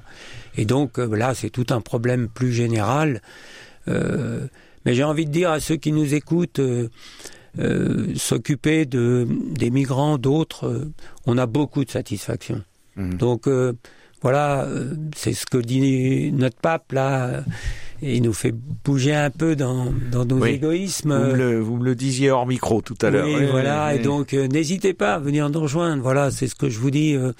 Et 0.56 0.64
donc 0.64 0.98
euh, 0.98 1.14
là, 1.16 1.34
c'est 1.34 1.50
tout 1.50 1.66
un 1.70 1.80
problème 1.80 2.28
plus 2.28 2.52
général. 2.52 3.20
Euh, 3.88 4.46
mais 4.84 4.94
j'ai 4.94 5.04
envie 5.04 5.26
de 5.26 5.30
dire 5.32 5.50
à 5.50 5.60
ceux 5.60 5.76
qui 5.76 5.92
nous 5.92 6.14
écoutent, 6.14 6.60
euh, 6.60 6.88
euh 7.58 8.14
s'occuper 8.14 8.86
de 8.86 9.26
des 9.50 9.70
migrants, 9.70 10.16
d'autres, 10.16 10.88
on 11.26 11.36
a 11.36 11.46
beaucoup 11.46 11.84
de 11.84 11.90
satisfaction. 11.90 12.62
Mmh. 12.96 13.14
Donc 13.14 13.48
voilà, 14.22 14.66
c'est 15.14 15.34
ce 15.34 15.44
que 15.44 15.58
dit 15.58 16.32
notre 16.32 16.56
pape 16.56 16.92
là 16.92 17.42
et 18.02 18.16
il 18.16 18.22
nous 18.22 18.32
fait 18.32 18.52
bouger 18.52 19.14
un 19.14 19.30
peu 19.30 19.56
dans, 19.56 19.92
dans 20.10 20.24
nos 20.24 20.44
égoïsmes. 20.44 21.16
Vous 21.16 21.30
me, 21.30 21.36
le, 21.36 21.60
vous 21.60 21.76
me, 21.76 21.84
le, 21.84 21.94
disiez 21.94 22.30
hors 22.30 22.46
micro 22.46 22.82
tout 22.82 22.96
à 23.02 23.10
l'heure. 23.10 23.26
Oui, 23.26 23.46
voilà, 23.50 23.94
et 23.94 23.98
donc 23.98 24.34
euh, 24.34 24.46
n'hésitez 24.48 24.94
pas 24.94 25.14
à 25.14 25.18
venir 25.18 25.48
nous 25.50 25.60
rejoindre. 25.60 26.02
Voilà, 26.02 26.30
c'est 26.30 26.48
ce 26.48 26.54
que 26.54 26.68
je 26.68 26.78
vous 26.78 26.90
dis. 26.90 27.14
Euh. 27.14 27.32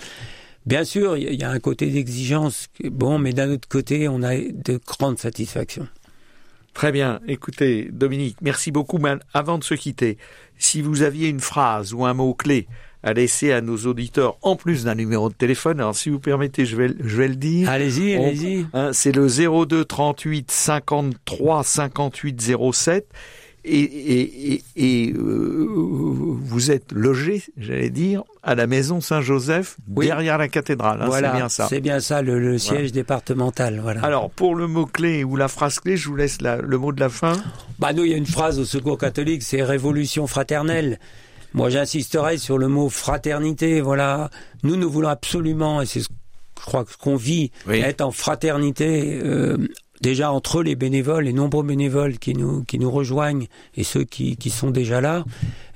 bien 0.64 0.85
sûr, 0.85 1.16
il 1.16 1.35
y, 1.35 1.45
a 1.45 1.51
un 1.51 1.61
côté 1.61 1.87
d'exigence, 1.87 2.69
bon, 2.85 3.19
mais 3.19 3.33
d'un 3.33 3.51
autre 3.51 3.69
côté, 3.69 4.09
on 4.09 4.23
a 4.23 4.37
de 4.37 4.81
grandes 4.87 5.19
satisfactions. 5.19 5.88
Très 6.73 6.92
bien. 6.92 7.21
Écoutez, 7.27 7.88
Dominique, 7.90 8.37
merci 8.42 8.71
beaucoup. 8.71 8.99
Mais 8.99 9.14
avant 9.33 9.57
de 9.57 9.64
se 9.64 9.75
quitter, 9.75 10.19
si 10.59 10.83
vous 10.83 11.03
aviez 11.03 11.29
une 11.29 11.40
phrase 11.40 11.95
ou 11.95 12.05
un 12.05 12.12
mot 12.12 12.35
clé 12.35 12.66
à 13.07 13.12
laisser 13.12 13.53
à 13.53 13.61
nos 13.61 13.77
auditeurs, 13.87 14.37
en 14.42 14.57
plus 14.57 14.85
d'un 14.85 14.97
numéro 14.97 15.29
de 15.29 15.35
téléphone. 15.35 15.79
Alors, 15.79 15.95
si 15.95 16.11
vous 16.11 16.19
permettez, 16.19 16.66
je 16.66 16.75
vais, 16.75 16.88
je 16.99 17.16
vais 17.16 17.29
le 17.29 17.37
dire. 17.37 17.71
Allez-y, 17.71 18.16
allez-y. 18.16 18.66
Hein, 18.75 18.90
c'est 18.92 19.12
le 19.12 19.29
02 19.29 19.85
38 19.85 20.51
53 20.51 21.62
58 21.62 22.57
07. 22.73 23.07
Et, 23.69 23.81
et, 23.81 24.62
et, 24.77 25.12
euh, 25.12 25.66
vous 25.69 26.71
êtes 26.71 26.92
logé, 26.92 27.42
j'allais 27.57 27.90
dire, 27.90 28.23
à 28.45 28.55
la 28.55 28.66
maison 28.69 29.01
Saint-Joseph, 29.01 29.77
derrière 29.88 30.38
la 30.38 30.47
cathédrale. 30.47 31.03
Hein, 31.03 31.07
voilà, 31.07 31.31
c'est 31.31 31.37
bien 31.37 31.49
ça. 31.49 31.66
C'est 31.69 31.81
bien 31.81 32.01
ça, 32.01 32.23
le, 32.23 32.59
siège 32.59 32.92
départemental. 32.92 33.81
Voilà. 33.81 34.05
Alors, 34.05 34.31
pour 34.31 34.55
le 34.55 34.69
mot-clé 34.69 35.25
ou 35.25 35.35
la 35.35 35.49
phrase 35.49 35.81
clé, 35.81 35.97
je 35.97 36.09
vous 36.09 36.16
laisse 36.16 36.38
le 36.40 36.79
mot 36.79 36.92
de 36.92 37.01
la 37.01 37.09
fin. 37.09 37.33
Bah, 37.81 37.92
nous, 37.92 38.05
il 38.05 38.11
y 38.11 38.14
a 38.14 38.16
une 38.16 38.27
phrase 38.27 38.61
au 38.61 38.64
Secours 38.64 38.99
catholique, 38.99 39.42
c'est 39.42 39.62
révolution 39.62 40.29
fraternelle. 40.29 40.99
Moi, 41.54 41.70
j'insisterai 41.70 42.38
sur 42.38 42.59
le 42.59 42.68
mot 42.68 42.88
fraternité. 42.88 43.80
Voilà, 43.80 44.30
nous, 44.62 44.76
nous 44.76 44.90
voulons 44.90 45.09
absolument, 45.09 45.80
et 45.80 45.87
c'est 45.87 46.00
ce 46.00 46.09
je 46.59 46.64
crois 46.64 46.85
qu'on 47.00 47.16
vit, 47.16 47.52
être 47.68 48.00
en 48.00 48.11
fraternité. 48.11 49.20
Euh, 49.22 49.56
déjà 50.00 50.32
entre 50.32 50.62
les 50.62 50.74
bénévoles, 50.74 51.24
les 51.24 51.32
nombreux 51.32 51.62
bénévoles 51.62 52.18
qui 52.18 52.35
nous 52.35 52.64
qui 52.64 52.78
nous 52.78 52.90
rejoignent 52.90 53.46
et 53.76 53.85
ceux 53.85 54.04
qui, 54.04 54.37
qui 54.37 54.50
sont 54.50 54.70
déjà 54.70 55.00
là, 55.00 55.24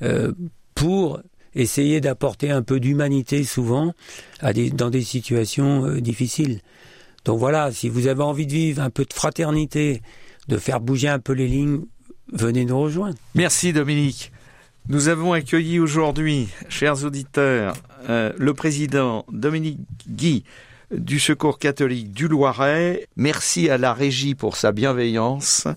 euh, 0.02 0.33
pour 0.74 1.20
essayer 1.54 2.00
d'apporter 2.00 2.50
un 2.50 2.62
peu 2.62 2.80
d'humanité 2.80 3.44
souvent 3.44 3.92
à 4.40 4.52
des, 4.52 4.70
dans 4.70 4.90
des 4.90 5.02
situations 5.02 5.87
euh, 5.87 6.00
difficiles. 6.00 6.61
Donc 7.24 7.38
voilà, 7.38 7.72
si 7.72 7.88
vous 7.88 8.06
avez 8.06 8.22
envie 8.22 8.46
de 8.46 8.52
vivre 8.52 8.83
un 8.83 8.90
peu 8.90 9.04
de 9.04 9.12
fraternité, 9.12 10.02
de 10.48 10.56
faire 10.56 10.80
bouger 10.80 11.09
un 11.09 11.18
peu 11.18 11.33
les 11.33 11.48
lignes, 11.48 11.83
venez 12.33 12.64
nous 12.64 12.80
rejoindre. 12.80 13.16
Merci 13.35 13.72
Dominique. 13.72 14.33
Nous 14.88 15.09
avons 15.09 15.33
accueilli 15.33 15.79
aujourd'hui, 15.79 16.49
chers 16.69 17.05
auditeurs, 17.05 17.75
euh, 18.09 18.33
le 18.37 18.55
président 18.55 19.25
Dominique 19.31 19.81
Guy 20.09 20.45
du 20.90 21.21
Secours 21.21 21.59
catholique 21.59 22.12
du 22.12 22.27
Loiret. 22.27 23.09
Merci 23.16 23.71
à 23.71 23.79
la 23.79 23.93
régie 23.95 24.35
pour 24.35 24.57
sa 24.57 24.73
bienveillance. 24.73 25.69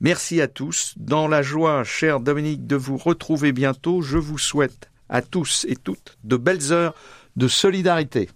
Merci 0.00 0.40
à 0.40 0.48
tous. 0.48 0.94
Dans 0.96 1.28
la 1.28 1.42
joie, 1.42 1.82
cher 1.84 2.20
Dominique, 2.20 2.66
de 2.66 2.76
vous 2.76 2.96
retrouver 2.96 3.52
bientôt, 3.52 4.02
je 4.02 4.18
vous 4.18 4.38
souhaite 4.38 4.90
à 5.08 5.22
tous 5.22 5.66
et 5.68 5.76
toutes 5.76 6.18
de 6.24 6.36
belles 6.36 6.72
heures 6.72 6.94
de 7.36 7.48
solidarité. 7.48 8.28